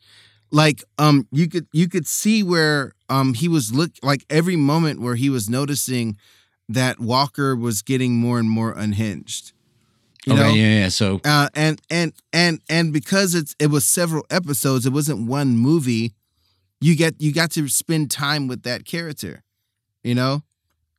[0.52, 5.02] like um you could you could see where um he was look like every moment
[5.02, 6.18] where he was noticing
[6.70, 9.52] that walker was getting more and more unhinged
[10.26, 10.90] you okay, know yeah, yeah.
[10.90, 15.58] So uh, and and and and because it's it was several episodes it wasn't one
[15.58, 16.14] movie
[16.82, 19.44] you get you got to spend time with that character
[20.04, 20.44] you know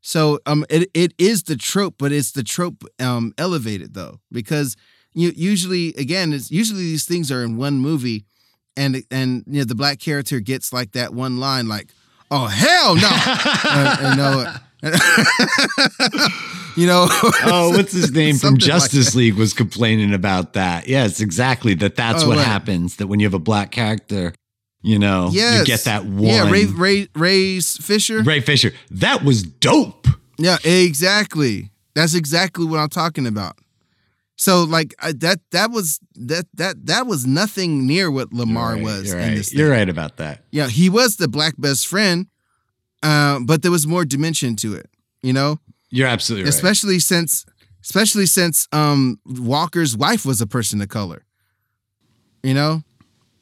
[0.01, 4.77] so um it, it is the trope but it's the trope um elevated though because
[5.15, 8.25] you usually again it's usually these things are in one movie
[8.77, 11.89] and and you know the black character gets like that one line like
[12.31, 13.11] oh hell no
[14.01, 14.55] and no
[16.77, 20.87] you know oh, what's his name from Something like Justice League was complaining about that.
[20.87, 21.75] Yes, exactly.
[21.75, 22.47] That that's Oh, what right.
[22.47, 22.97] happens.
[22.97, 24.33] That when you have a black character,
[24.89, 25.59] you know, Yes.
[25.61, 26.23] you get that one.
[26.25, 28.23] Yeah, Ray Ray Ray's Fisher.
[28.23, 28.73] Ray Fisher.
[28.91, 30.07] That was dope.
[30.39, 31.71] Yeah, exactly.
[31.95, 33.57] That's exactly what I'm talking about.
[34.37, 38.83] So like I, that that was that that that was nothing near what Lamar right,
[38.83, 39.37] was You're in right.
[39.37, 39.53] this.
[39.53, 40.45] You're right about that.
[40.53, 42.27] Yeah, he was the black best friend,
[43.03, 44.89] uh, but there was more dimension to it.
[45.23, 45.59] You know,
[45.91, 46.55] You're absolutely right.
[46.55, 47.45] especially since
[47.85, 51.25] especially since um Walker's wife was a person of color.
[52.45, 52.83] You know,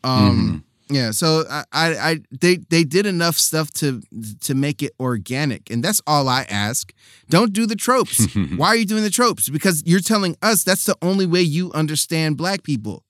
[0.02, 1.10] um, yeah.
[1.10, 4.02] So I, I, I, they, they did enough stuff to
[4.42, 6.92] to make it organic, and that's all I ask.
[7.28, 8.26] Don't do the tropes.
[8.56, 9.48] Why are you doing the tropes?
[9.48, 13.04] Because you're telling us that's the only way you understand black people.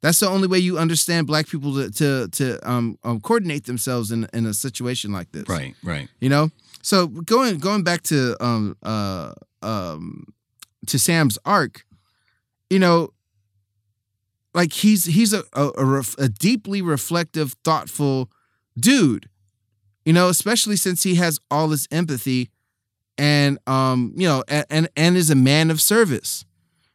[0.00, 4.10] That's the only way you understand black people to to, to um, um coordinate themselves
[4.12, 6.08] in in a situation like this right, right.
[6.20, 6.50] you know
[6.82, 10.24] so going going back to um uh um
[10.86, 11.84] to sam's arc
[12.70, 13.10] you know
[14.58, 18.30] like he's he's a a, a, ref, a deeply reflective thoughtful
[18.78, 19.28] dude
[20.04, 22.50] you know especially since he has all this empathy
[23.16, 26.44] and um you know and and, and is a man of service.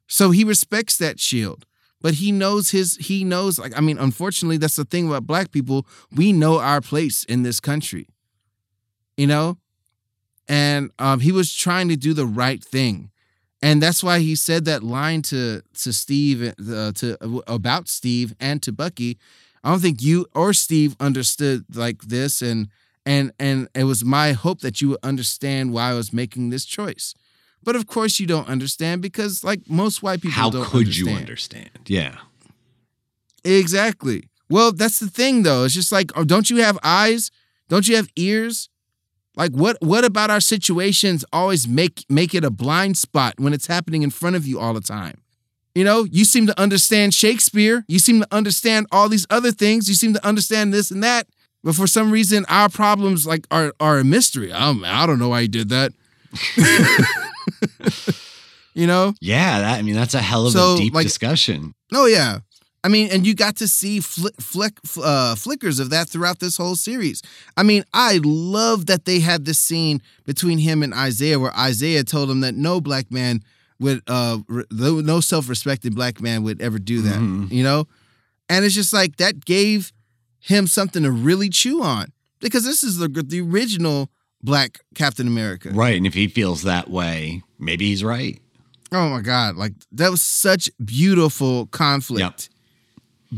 [0.07, 1.66] So he respects that shield
[2.01, 5.51] but he knows his he knows like i mean unfortunately that's the thing about black
[5.51, 5.88] people.
[6.11, 8.07] We know our place in this country
[9.18, 9.57] you know?
[10.47, 13.11] And um, he was trying to do the right thing,
[13.64, 18.61] and that's why he said that line to to Steve uh, to about Steve and
[18.61, 19.18] to Bucky.
[19.64, 22.68] I don't think you or Steve understood like this, and
[23.05, 26.66] and and it was my hope that you would understand why I was making this
[26.66, 27.16] choice.
[27.64, 30.95] But of course, you don't understand because, like most white people, How could understand.
[30.97, 31.70] you understand?
[31.88, 32.16] Yeah.
[33.45, 34.24] Exactly.
[34.49, 35.64] Well, that's the thing, though.
[35.66, 37.32] It's just like, oh, don't you have eyes?
[37.70, 38.70] Don't you have ears?
[39.36, 39.78] Like, what?
[39.82, 44.10] What about our situations always make make it a blind spot when it's happening in
[44.12, 45.16] front of you all the time?
[45.76, 47.84] You know, you seem to understand Shakespeare.
[47.88, 49.90] You seem to understand all these other things.
[49.90, 51.28] You seem to understand this and that.
[51.64, 54.54] But for some reason, our problems like are are a mystery.
[54.54, 55.94] I don't, I don't know why you did that.
[58.74, 59.14] you know?
[59.22, 59.60] Yeah.
[59.62, 61.74] That, I mean, that's a hell of So, a deep like- discussion.
[61.94, 62.40] Oh yeah.
[62.84, 66.58] I mean, and you got to see flick, flick, uh, flickers of that throughout this
[66.58, 67.22] whole series.
[67.56, 72.04] I mean, I love that they had this scene between him and Isaiah, where Isaiah
[72.04, 73.42] told him that no black man
[73.80, 77.20] would, uh, re- no self-respecting black man would ever do that.
[77.20, 77.52] Mhm.
[77.52, 77.88] You know,
[78.50, 79.94] and it's just like that gave
[80.40, 84.10] him something to really chew on because this is the the original
[84.42, 85.70] black Captain America.
[85.72, 85.96] Right.
[85.96, 88.40] And if he feels that way, maybe he's right.
[88.92, 89.56] Oh my God.
[89.56, 92.50] Like that was such beautiful conflict.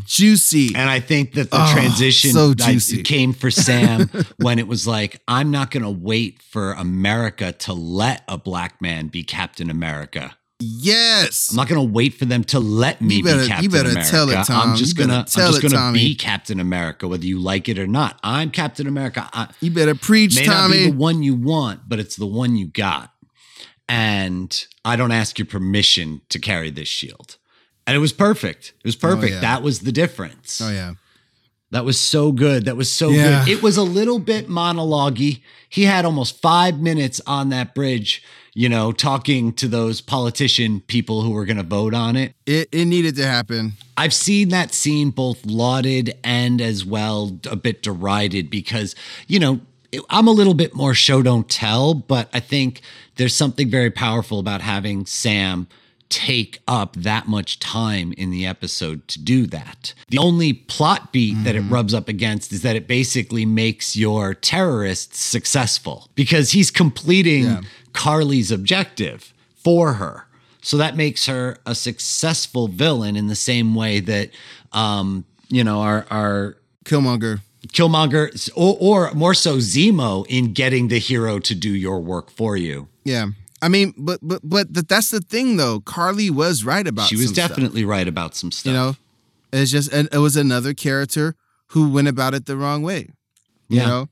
[0.03, 0.75] Juicy.
[0.75, 3.03] And I think that the Oh, transition so juicy.
[3.03, 7.73] came for Sam when it was like, I'm not going to wait for America to
[7.73, 10.35] let a black man be Captain America.
[10.59, 11.49] yes.
[11.51, 13.89] I'm not going to wait for them to let me better- be you Captain better
[13.89, 14.09] America.
[14.11, 14.69] tell it, Tom.
[14.71, 15.99] I'm just gonna, I'm tell just it, gonna Tommy.
[15.99, 18.19] be Captain America, whether you like it or not.
[18.23, 19.29] I'm Captain America.
[19.33, 22.55] I, you better preach, may not be the one you want, but it's the one
[22.55, 23.11] you got.
[23.87, 27.37] And I don't ask your permission to carry this shield.
[27.87, 28.73] And it was perfect.
[28.79, 29.33] It was oh, perfect.
[29.33, 29.39] yeah.
[29.41, 30.61] That was the difference.
[30.61, 30.93] Oh yeah.
[31.71, 32.65] That was so good.
[32.65, 33.43] That was so Yeah.
[33.43, 33.51] good.
[33.51, 38.23] It was a little bit monologue He had almost five minutes on that bridge,
[38.53, 42.33] you know, talking to those politician people who were going to vote on it.
[42.45, 43.73] It it needed to happen.
[43.97, 48.95] I've seen that scene both lauded and as well a bit derided because,
[49.27, 49.59] you know,
[50.09, 52.81] I'm a little bit more show don't tell, but I think
[53.15, 55.67] there's something very powerful about having Sam
[56.15, 59.93] take up that much time in the episode to do that.
[60.07, 64.33] The only plot beat that it rubs up against is that it basically makes your
[64.33, 67.61] terrorist successful because he's completing Yeah.
[67.91, 70.25] Carly's objective for her.
[70.61, 74.29] So that makes her a successful villain in the same way that,
[74.71, 77.41] um, you know, our our Killmonger.
[77.67, 82.55] Killmonger or, or more so Zemo in getting the hero to do your work for
[82.55, 82.87] you.
[83.03, 83.27] Yeah.
[83.61, 85.79] I mean, but but but th- that's the thing though.
[85.79, 87.07] Carly was right about.
[87.07, 88.69] she was some stuff, definitely right about some stuff.
[88.71, 88.95] you know,
[89.53, 91.35] it's just and it was another character
[91.69, 93.09] who went about it the wrong way.
[93.69, 93.85] You Yeah.
[93.87, 94.09] know,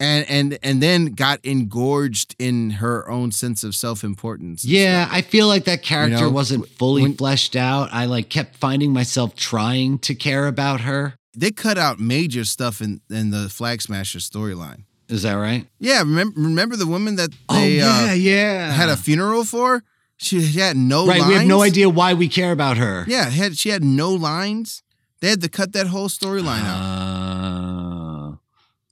[0.00, 4.64] and and and then got engorged in her own sense of self importance.
[4.64, 7.90] Yeah, I feel like that character know, wasn't fully when- fleshed out.
[7.92, 11.14] I like kept finding myself trying to care about her.
[11.36, 14.84] they cut out major stuff in in the Flag Smasher storyline.
[15.08, 15.66] Is that right?
[15.78, 18.72] Yeah, remember remember the woman that oh they yeah, uh, yeah.
[18.72, 19.82] had a funeral for?
[20.16, 21.18] She had no right.
[21.20, 21.28] lines.
[21.28, 23.04] We have no idea why we care about her.
[23.08, 24.82] Yeah, had she had no lines.
[25.20, 26.78] They had to cut that whole storyline out.
[26.80, 28.36] Uh,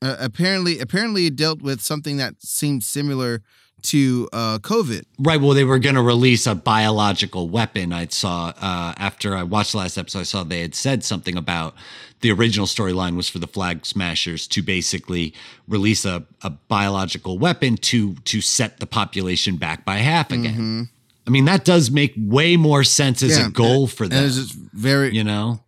[0.03, 3.43] Uh, apparently, apparently, it dealt with something that seemed similar
[3.85, 5.05] to uh, COVID.
[5.19, 5.41] Right.
[5.41, 7.93] Well, they were going to release a biological weapon.
[7.93, 11.37] I saw uh, after I watched the last episode, I saw they had said something
[11.37, 11.75] about
[12.21, 15.33] the original storyline was for the Flag Smashers to basically
[15.67, 20.89] release a, a biological weapon to to set the population back by half again.
[21.27, 23.41] I mean, that does make way more sense as Mm-hmm.
[23.43, 24.19] Yeah, a goal for them.
[24.21, 25.61] it was just very, you know,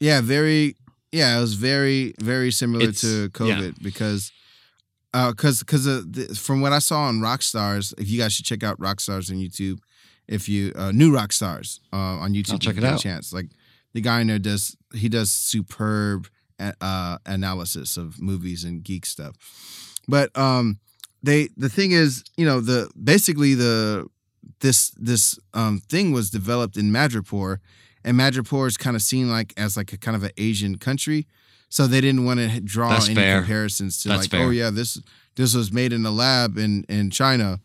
[0.00, 0.76] yeah, very,
[1.12, 4.30] yeah, it was very, very similar It's- to COVID because,
[5.16, 6.02] uh, because because uh,
[6.34, 9.78] from what I saw on Rockstars, if you guys should check out Rockstars on YouTube,
[10.28, 13.00] if you uh, new Rockstars uh, on YouTube, I'll check it out.
[13.00, 13.32] Chance.
[13.32, 13.46] Like
[13.94, 16.28] the guy in there does he does superb
[16.60, 19.36] uh, analysis of movies and geek stuff,
[20.06, 20.80] but um,
[21.22, 24.06] they the thing is you know the basically the
[24.60, 27.60] this this um thing was developed in Madripoor,
[28.04, 31.26] and Madripoor is kind of seen like as like a kind of an Asian country,
[31.68, 33.38] so they didn't want to draw That's any fair.
[33.40, 34.46] comparisons to That's like fair.
[34.46, 35.00] oh yeah this
[35.36, 37.60] this was made in a lab in in China.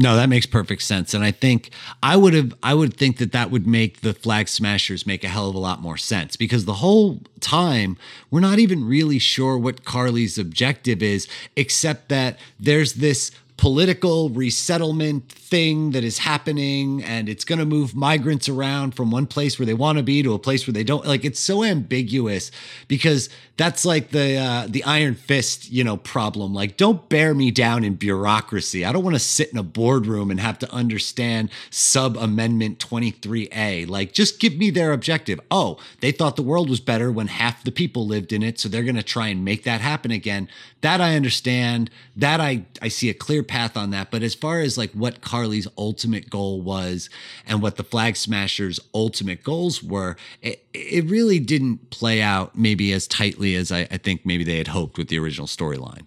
[0.00, 1.70] No, that makes perfect sense, and I think
[2.04, 2.54] I would have.
[2.62, 5.58] I would think that that would make the Flag Smashers make a hell of a
[5.58, 7.96] lot more sense because the whole time
[8.30, 11.26] we're not even really sure what Carly's objective is,
[11.56, 17.92] except that there's this political resettlement thing that is happening and it's going to move
[17.92, 20.84] migrants around from one place where they want to be to a place where they
[20.84, 22.52] don't like it's so ambiguous
[22.86, 26.54] because that's like the uh, the iron fist you know problem.
[26.54, 28.84] Like don't bear me down in bureaucracy.
[28.84, 33.88] I don't want to sit in a boardroom and have to understand sub amendment 23a
[33.88, 35.40] like just give me their objective.
[35.50, 38.68] Oh they thought the world was better when half the people lived in it so
[38.68, 40.48] they're going to try and make that happen again.
[40.80, 41.90] That i understand.
[42.14, 45.20] That i i see a clear path on that but as far as like what
[45.20, 47.10] carly's ultimate goal was
[47.46, 52.92] and what the flag smashers ultimate goals were it, it really didn't play out maybe
[52.92, 56.06] as tightly as I, I think maybe they had hoped with the original storyline.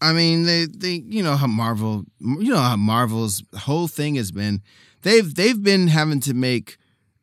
[0.00, 4.30] I mean, they they you know how Marvel you know how Marvel's whole thing has
[4.30, 4.62] been
[5.02, 6.76] they've they've been having to make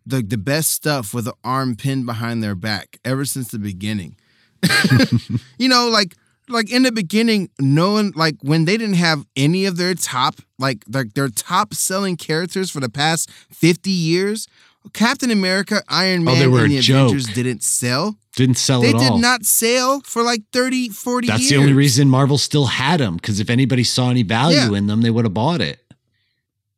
[0.05, 4.15] the the best stuff with an arm pinned behind their back ever since the beginning.
[5.57, 6.15] you know, like
[6.49, 10.35] like in the beginning, no one like when they didn't have any of their top
[10.59, 14.47] like like their top selling characters for the past 50 years.
[14.91, 17.11] Captain America, Iron oh, Man, oh, they were and the joke.
[17.11, 18.17] Avengers didn't sell.
[18.35, 21.51] Didn't sell They at did not sell for like 30, 40 That's years.
[21.51, 24.73] the only reason Marvel still had them because if anybody saw any value Yeah.
[24.77, 25.79] in them, they would have bought it.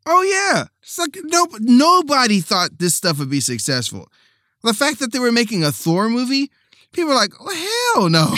[0.05, 4.07] Oh yeah, it's like no, nobody thought this stuff would be successful.
[4.63, 6.51] The fact that they were making a Thor movie,
[6.95, 8.35] people were like, oh, "Hell no!"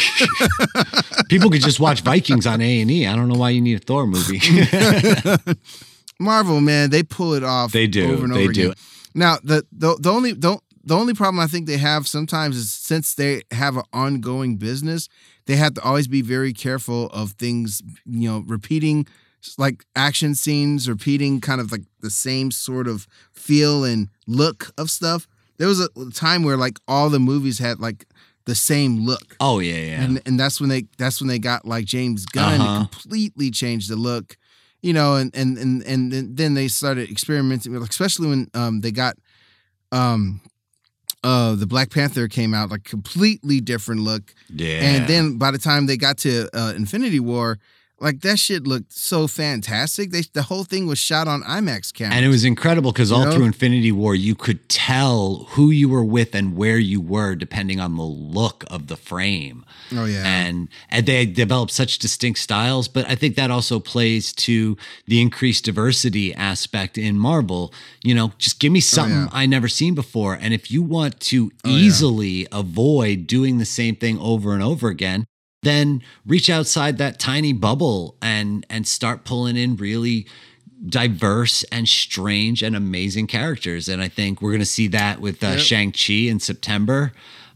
[1.30, 3.05] People could just watch Vikings on A and E.
[3.05, 4.39] I don't know why you need a Thor movie.
[6.20, 7.72] Marvel, man, they pull it off.
[7.72, 8.62] They do, Over and they over do.
[8.72, 8.76] Again.
[9.14, 12.72] Now, the, the the only the, the only problem I think they have sometimes is
[12.72, 15.10] since they have an ongoing business,
[15.45, 17.82] they have to always be very careful of things.
[18.05, 19.08] You know, repeating
[19.58, 24.89] like action scenes, repeating kind of like the same sort of feel and look of
[24.89, 25.28] stuff.
[25.58, 28.05] There was a time where like all the movies had like
[28.47, 29.35] the same look.
[29.39, 30.01] oh yeah, yeah.
[30.03, 32.85] and and that's when they that's when they got like James Gunn Uh-huh.
[32.87, 34.37] completely changed the look,
[34.81, 38.91] you know, and and and and then they started experimenting with, especially when um they
[38.91, 39.15] got
[39.91, 40.41] um
[41.23, 44.81] uh the Black Panther came out like completely different look, yeah.
[44.81, 47.59] and then by the time they got to uh, Infinity War.
[47.99, 50.11] Like that shit looked so fantastic.
[50.11, 52.15] They the whole thing was shot on IMAX cameras.
[52.15, 53.31] And it was incredible because all know?
[53.31, 57.79] through Infinity War, you could tell who you were with and where you were depending
[57.79, 59.65] on the look of the frame.
[59.93, 62.87] oh yeah, And, and they developed such distinct styles.
[62.87, 64.77] But I think that also plays to
[65.07, 67.73] the increased diversity aspect in Marvel.
[68.03, 69.29] You know, just give me oh, something Oh, yeah.
[69.31, 70.37] I never seen before.
[70.39, 71.75] And if you want to Oh, yeah.
[71.77, 75.25] easily avoid doing the same thing over and over again,
[75.64, 80.28] then reach outside that tiny bubble and and start pulling in really
[80.88, 83.89] diverse and strange and amazing characters.
[83.89, 85.60] And I think we're going to see that with uh, Yep.
[85.60, 87.14] Shang-Chi in September.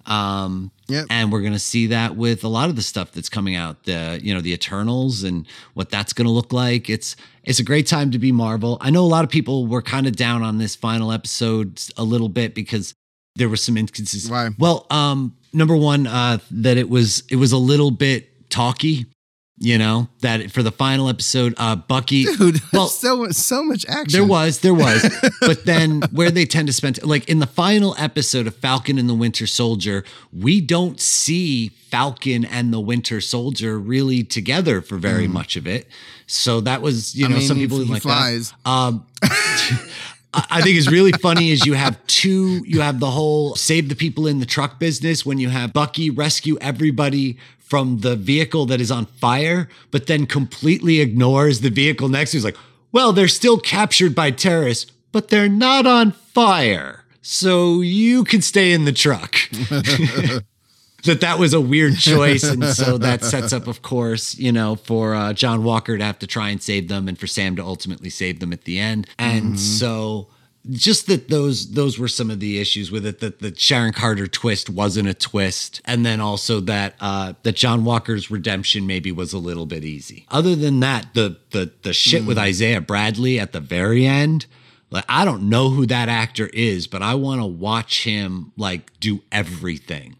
[0.08, 1.06] Um, Yep.
[1.10, 3.84] And we're going to see that with a lot of the stuff that's coming out,
[3.86, 6.90] the you know the Eternals and what that's going to look like.
[6.90, 8.78] It's it's a great time to be Marvel.
[8.82, 12.04] I know a lot of people were kind of down on this final episode a
[12.04, 12.94] little bit because
[13.36, 14.30] there were some instances.
[14.30, 14.50] Why?
[14.58, 19.06] Well, um, number one, uh, that it was it was a little bit talky.
[19.64, 22.24] You know that for the final episode, uh, Bucky.
[22.38, 24.20] dude, well, so much so much action.
[24.20, 25.08] There was, there was.
[25.42, 29.08] but then where they tend to spend like in the final episode of Falcon and
[29.08, 30.04] the Winter Soldier,
[30.34, 35.88] we don't see Falcon and the Winter Soldier really together for very much of it.
[36.26, 38.54] So that was, you I know, mean, some people didn't he like flies.
[38.66, 38.68] that.
[38.68, 39.06] Um
[40.34, 43.96] I think is really funny is you have two, you have the whole save the
[43.96, 48.80] people in the truck business when you have Bucky rescue everybody from the vehicle that
[48.80, 52.38] is on fire, but then completely ignores the vehicle next to.
[52.38, 52.58] He's like,
[52.92, 57.04] well, they're still captured by terrorists, but they're not on fire.
[57.22, 59.36] So you can stay in the truck.
[61.04, 62.44] that that was a weird choice.
[62.44, 66.20] And so that sets up of course you know for uh, john walker to have
[66.20, 69.08] to try and save them and for sam to ultimately save them at the end.
[69.18, 70.28] And so
[70.70, 74.28] just that those those were some of the issues with it that the sharon carter
[74.28, 75.82] twist wasn't a twist.
[75.86, 80.26] And then also that uh that john walker's redemption maybe was a little bit easy.
[80.30, 84.46] Other than that the the the shit with isaiah bradley at the very end
[84.92, 88.92] like I don't know who that actor is, but I want to watch him like
[89.00, 90.18] do everything.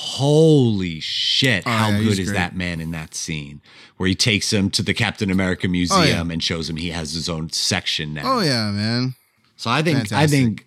[0.00, 2.36] Holy shit, Oh, how yeah, good is great.
[2.38, 3.60] that man in that scene
[3.96, 7.28] where he takes him to the Captain America Museum and shows him he has his
[7.28, 8.22] own section now.
[8.36, 9.14] Oh yeah, man.
[9.56, 10.66] So I think I think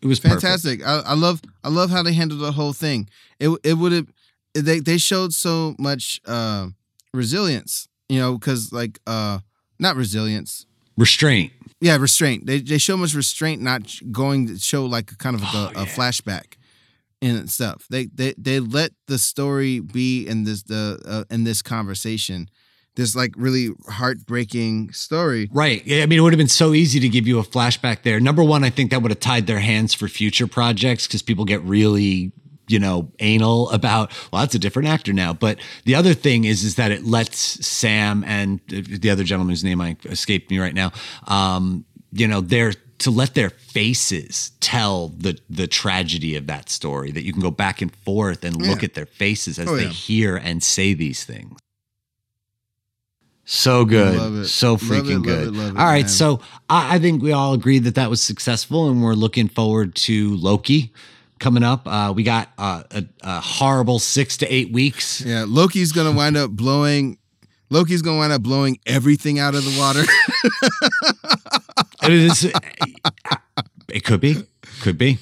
[0.00, 0.86] it was fantastic.
[0.86, 3.08] I, I love I love how they handled the whole thing.
[3.40, 4.06] It it would have
[4.54, 6.68] they they showed so much uh
[7.12, 9.40] resilience, you know, because like uh
[9.80, 10.64] not resilience.
[10.96, 11.52] Restraint.
[11.80, 12.46] Yeah, restraint.
[12.46, 13.82] They they show much restraint, not
[14.12, 15.92] going to show like a kind of like Oh, a, a yeah.
[15.94, 16.54] flashback
[17.20, 17.86] and stuff.
[17.90, 22.48] They they they let the story be in this the uh, in this conversation.
[22.96, 25.48] this like really heartbreaking story.
[25.52, 25.86] Right.
[25.86, 28.18] Yeah, I mean, it would have been so easy to give you a flashback there.
[28.18, 31.44] Number one, I think that would have tied their hands for future projects because people
[31.44, 32.32] get really
[32.68, 36.64] you know anal about well that's a different actor now but the other thing is
[36.64, 40.92] is that it lets sam and the other gentleman's name i escaped me right now
[41.28, 47.10] um you know they're to let their faces tell the the tragedy of that story
[47.12, 48.86] that you can go back and forth and look Yeah.
[48.86, 49.88] at their faces as Oh, they yeah.
[49.90, 51.58] hear and say these things
[53.44, 54.46] so good it.
[54.46, 56.08] so it, freaking love good it, it, all right man.
[56.08, 59.94] so I, I think we all agreed that that was successful and we're looking forward
[59.94, 60.92] to loki
[61.38, 65.92] coming up uh, we got uh, a, a horrible six to eight weeks Yeah, Loki's
[65.92, 67.16] gonna wind up blowing.
[67.70, 70.02] Loki's gonna wind up blowing everything out of the water.
[72.12, 72.52] it is
[73.92, 74.36] it could be
[74.82, 75.18] could be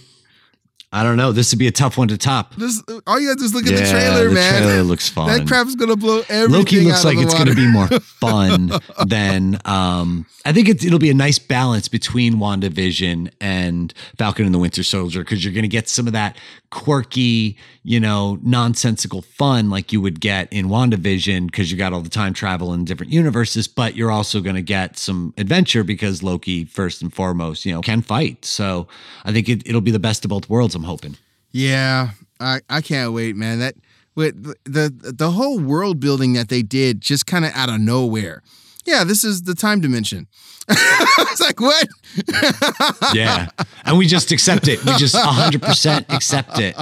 [0.93, 3.39] i don't know this would be a tough one to top Just all you gotta
[3.39, 4.63] do is look at the trailer, the man.
[4.63, 5.29] trailer looks fun.
[5.29, 6.51] That crap's gonna blow everything.
[6.53, 7.89] Loki looks like the it's going to be more
[8.21, 8.71] fun
[9.07, 14.55] than um I think it's, it'll be a nice balance between WandaVision and Falcon and
[14.55, 16.37] the Winter Soldier because you're going to get some of that
[16.77, 22.03] quirky, you know, nonsensical fun like you would get in WandaVision because you got all
[22.03, 26.23] the time travel in different universes, but you're also going to get some adventure because
[26.23, 28.45] Loki, first and foremost, you know, can fight.
[28.45, 28.89] So
[29.25, 30.75] I think it, it'll be the best of both worlds.
[30.75, 31.17] I'm hoping.
[31.51, 32.11] Yeah,
[32.41, 33.61] I I can't wait, man.
[33.61, 33.77] That
[34.15, 38.43] with the, the whole world building that they did just kind of out of nowhere.
[38.87, 40.29] Yeah, this is the time dimension.
[40.69, 41.87] it's like what?
[43.15, 43.49] Yeah.
[43.85, 44.85] And we just accept it.
[44.85, 46.77] We just 100% accept it.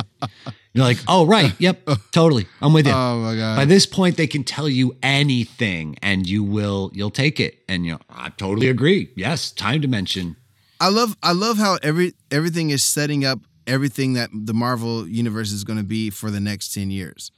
[0.73, 1.53] You're like, oh, right.
[1.59, 1.89] Yep.
[2.11, 2.47] Totally.
[2.61, 2.93] I'm with you.
[2.93, 3.57] Oh my god.
[3.57, 7.59] By this point, they can tell you anything and you will, you'll take it.
[7.69, 9.11] And you I totally agree.
[9.17, 9.53] Yes.
[9.53, 10.37] Time dimension.
[10.81, 15.53] I love I love how every everything is setting up everything that the Marvel universe
[15.53, 17.31] is going to be for the next 10 years.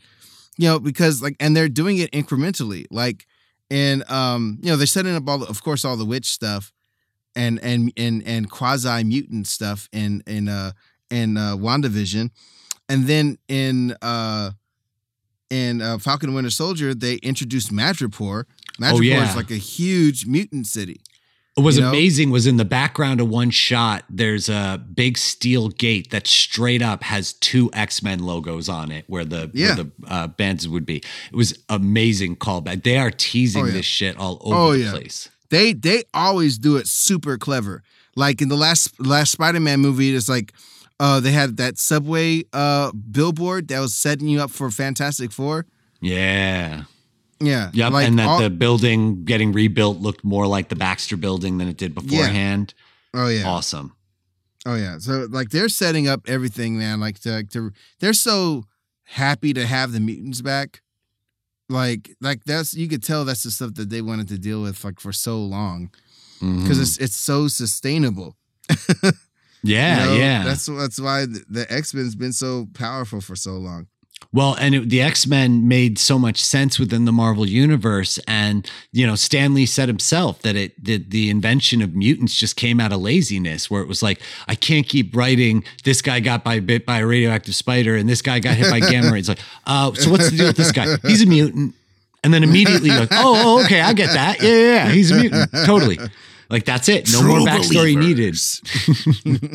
[0.56, 2.86] You know, because like and they're doing it incrementally.
[2.90, 3.26] Like
[3.70, 6.72] and um you know, they're setting up all the, of course all the witch stuff
[7.34, 10.72] and and and and quasi mutant stuff in in uh
[11.10, 12.30] in uh WandaVision.
[12.88, 14.50] And then in uh
[15.48, 18.44] in uh, Falcon Winter Soldier, they introduced Madripoor.
[18.80, 19.30] Madripoor Oh, yeah.
[19.30, 21.00] is like a huge mutant city.
[21.57, 21.88] What was You know?
[21.88, 26.82] amazing was in the background of one shot, there's a big steel gate that straight
[26.82, 29.66] up has two X Men logos on it where the, Yeah.
[29.68, 30.96] where the uh, bands would be.
[30.98, 32.82] It was amazing callback.
[32.82, 33.72] They are teasing Oh, yeah.
[33.72, 34.90] this shit all over Oh, the yeah.
[34.92, 35.30] place.
[35.48, 37.82] they they always do it super clever.
[38.16, 40.52] Like in the last last Spider-Man movie, it's like
[41.00, 45.64] uh they had that subway uh billboard that was setting you up for Fantastic Four.
[46.02, 46.82] Yeah.
[47.41, 47.70] Yeah.
[47.74, 51.59] Yep, Like and that all- the building getting rebuilt looked more like the Baxter building
[51.59, 52.72] than it did beforehand.
[53.14, 53.47] Oh yeah.
[53.47, 53.95] Awesome.
[54.64, 54.99] Oh yeah.
[54.99, 56.99] So like they're setting up everything, man.
[57.01, 58.64] Like to, to they're so
[59.05, 60.82] happy to have the mutants back.
[61.68, 64.84] Like like that's you could tell that's the stuff that they wanted to deal with
[64.84, 65.91] like for so long
[66.41, 66.82] because Mhm.
[66.82, 68.37] it's it's so sustainable.
[69.62, 70.16] yeah, You know?
[70.16, 70.45] yeah.
[70.45, 73.87] That's that's why the, the X Men's been so powerful for so long.
[74.33, 78.70] Well, and it, the X Men made so much sense within the Marvel universe, and
[78.93, 82.81] you know, Stan Lee said himself that it the, the invention of mutants just came
[82.81, 85.64] out of laziness, where it was like, I can't keep writing.
[85.85, 88.81] This guy got by bit by a radioactive spider, and this guy got hit by
[88.81, 89.29] gamma rays.
[89.29, 90.97] Like, uh, so what's the deal with this guy?
[91.03, 91.74] He's a mutant.
[92.24, 94.43] And then immediately like, oh, oh, okay, I get that.
[94.43, 95.49] Yeah, yeah, yeah, he's a mutant.
[95.64, 95.97] Totally.
[96.49, 97.11] Like that's it.
[97.12, 98.62] No more backstory believers.
[99.24, 99.47] needed.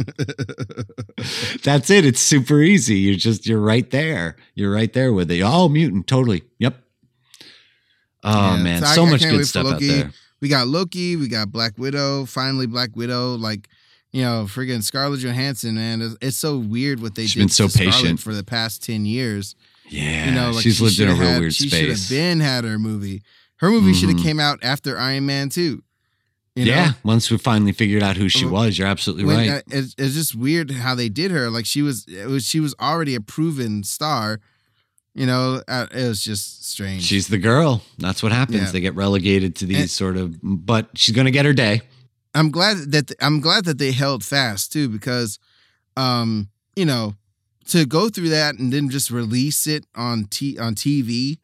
[1.64, 2.06] That's it.
[2.06, 2.98] It's super easy.
[2.98, 4.36] You're just you're right there.
[4.56, 5.42] You're right there with it.
[5.42, 6.44] Oh, mutant, totally.
[6.60, 6.76] Yep.
[8.24, 10.12] Oh Yeah, man, so so I much can't good stuff out there.
[10.42, 13.70] We got Loki, we got Black Widow, finally Black Widow, like
[14.12, 16.02] you know, friggin' Scarlett Johansson, man.
[16.02, 18.20] It's, it's so weird what they She's did been so patient.
[18.20, 19.56] for the past 10 years.
[19.88, 21.98] Yeah, You know, like she's she lived in a real had- weird she should have
[21.98, 22.10] space.
[22.10, 23.24] been had her movie.
[23.58, 24.26] Her movie should have mm-hmm.
[24.28, 25.82] came out after Iron Man 2.
[26.56, 26.72] You know?
[26.72, 29.50] yeah, once we finally figured out who she was, you're absolutely When, right.
[29.60, 31.50] uh, it's, it's just weird how they did her.
[31.50, 34.42] Like she was, it was, she was already a proven star.
[35.14, 37.04] You know, uh, it was just strange.
[37.04, 37.84] She's the girl.
[38.00, 38.64] That's what happens.
[38.64, 38.72] Yeah.
[38.72, 41.82] They get relegated to these And- sort of, but she's gonna get her day.
[42.34, 45.38] I'm glad that I'm glad that they held fast too because,
[45.98, 47.16] um, you know,
[47.68, 51.40] to go through that and then just release it on t on TV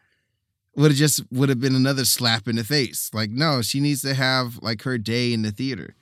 [0.78, 3.10] would have just would have been another slap in the face.
[3.14, 5.95] Like, no, she needs to have like her day in the theater.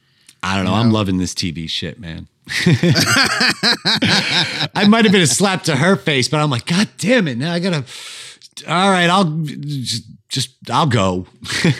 [0.44, 0.74] I don't know.
[0.74, 2.28] You I'm loving this TV shit, man.
[4.76, 7.40] I might have been a slap to her face, but I'm like, God damn it!
[7.40, 7.84] Now I gotta.
[8.68, 11.26] All right, I'll just, just I'll go.
[11.64, 11.74] damn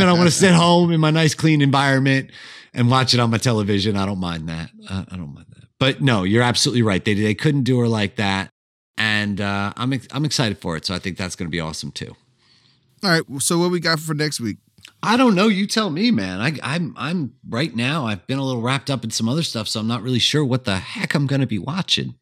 [0.00, 0.04] it!
[0.04, 2.30] I want to sit home in my nice, clean environment
[2.72, 3.96] and watch it on my television.
[3.96, 4.70] I don't mind that.
[4.88, 5.64] I, I don't mind that.
[5.80, 7.04] But no, you're absolutely right.
[7.04, 8.50] They they couldn't do her like that,
[8.98, 10.84] and uh, I'm ex- I'm excited for it.
[10.84, 12.14] So I think that's going to be awesome too.
[13.02, 13.22] All right.
[13.38, 14.58] So what we got for next week?
[15.02, 15.46] I don't know.
[15.46, 16.40] You tell me, man.
[16.40, 18.06] I, I'm I'm right now.
[18.06, 20.44] I've been a little wrapped up in some other stuff, so I'm not really sure
[20.44, 22.16] what the heck I'm going to be watching.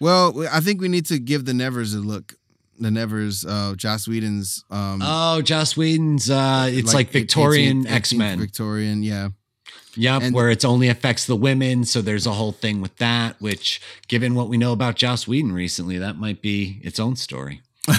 [0.00, 2.34] Well, I think we need to give the Nevers a look.
[2.78, 4.64] The Nevers, uh, Joss Whedon's.
[4.70, 6.30] Um, Oh, Joss Whedon's.
[6.30, 8.40] Uh, it's like, Victorian X Men.
[8.40, 9.28] Victorian, yeah.
[9.96, 11.84] Yep, and- where it's only affects the women.
[11.84, 13.40] So there's a whole thing with that.
[13.40, 17.60] Which, given what we know about Joss Whedon recently, that might be its own story.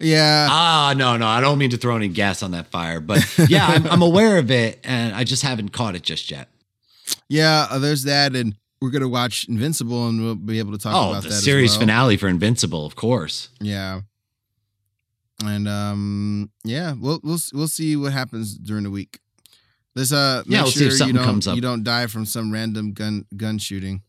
[0.00, 0.46] yeah.
[0.50, 3.66] Ah, no, no, I don't mean to throw any gas on that fire, but yeah,
[3.66, 6.48] I'm, I'm aware of it, and I just haven't caught it just yet.
[7.28, 10.94] Yeah, uh, there's that, and we're gonna watch Invincible, and we'll be able to talk
[10.94, 11.34] Oh, about the that.
[11.36, 11.86] series as well.
[11.86, 13.48] finale for Invincible, of course.
[13.60, 14.00] Yeah,
[15.44, 19.20] and um, yeah, we'll we'll we'll see what happens during the week.
[19.94, 21.54] Let's uh, make Yeah, we'll sure see if you something don't comes up.
[21.56, 24.02] you don't die from some random gun gun shooting.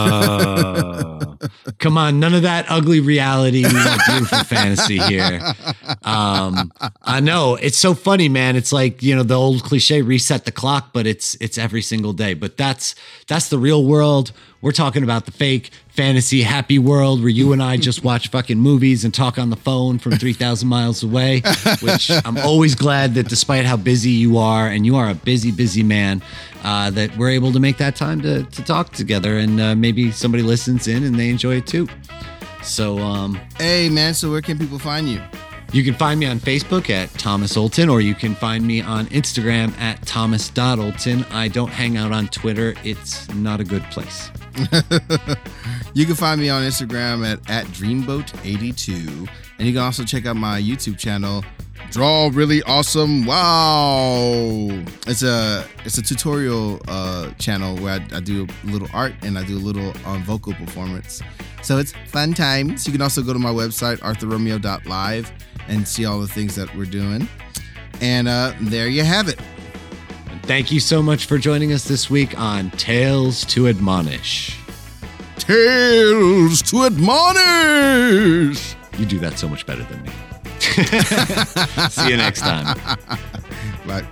[0.00, 1.36] Uh,
[1.78, 3.62] come on, none of that ugly reality.
[3.62, 5.40] Beautiful fantasy here.
[6.02, 8.56] Um, I know it's so funny, man.
[8.56, 12.12] It's like you know the old cliche, reset the clock, but it's it's every single
[12.12, 12.34] day.
[12.34, 12.94] But that's
[13.26, 14.32] that's the real world.
[14.62, 15.70] We're talking about the fake
[16.00, 19.56] fantasy happy world where you and I just watch fucking movies and talk on the
[19.56, 21.42] phone from 3,000 miles away,
[21.82, 25.50] which I'm always glad that despite how busy you are, and you are a busy,
[25.50, 26.22] busy man,
[26.64, 30.10] uh, that we're able to make that time to, to talk together and uh, maybe
[30.10, 31.86] somebody listens in and they enjoy it too.
[32.62, 35.20] So, um, Hey man, so where can people find you?
[35.70, 39.06] you can find me on Facebook at Thomas Olton, or you can find me on
[39.08, 41.30] Instagram at Thomas.Olton.
[41.30, 44.30] I don't hang out on Twitter, it's not a good place.
[45.92, 49.28] You can find me on Instagram at, at Dreamboat82.
[49.58, 51.44] And you can also check out my YouTube channel,
[51.90, 54.68] Draw Really Awesome Wow.
[55.06, 59.36] It's a it's a tutorial uh, channel where I, I do a little art and
[59.36, 61.20] I do a little um, vocal performance.
[61.62, 62.86] So it's fun times.
[62.86, 65.32] You can also go to my website, arthurromeo.live,
[65.68, 67.28] and see all the things that we're doing.
[68.00, 69.40] And uh, there you have it.
[70.50, 74.58] Thank you so much for joining us this week on Tales to Admonish.
[75.36, 78.74] Tales to admonish.
[78.98, 80.10] You do that so much better than me.
[81.90, 82.76] See you next time.
[83.86, 84.04] Bye.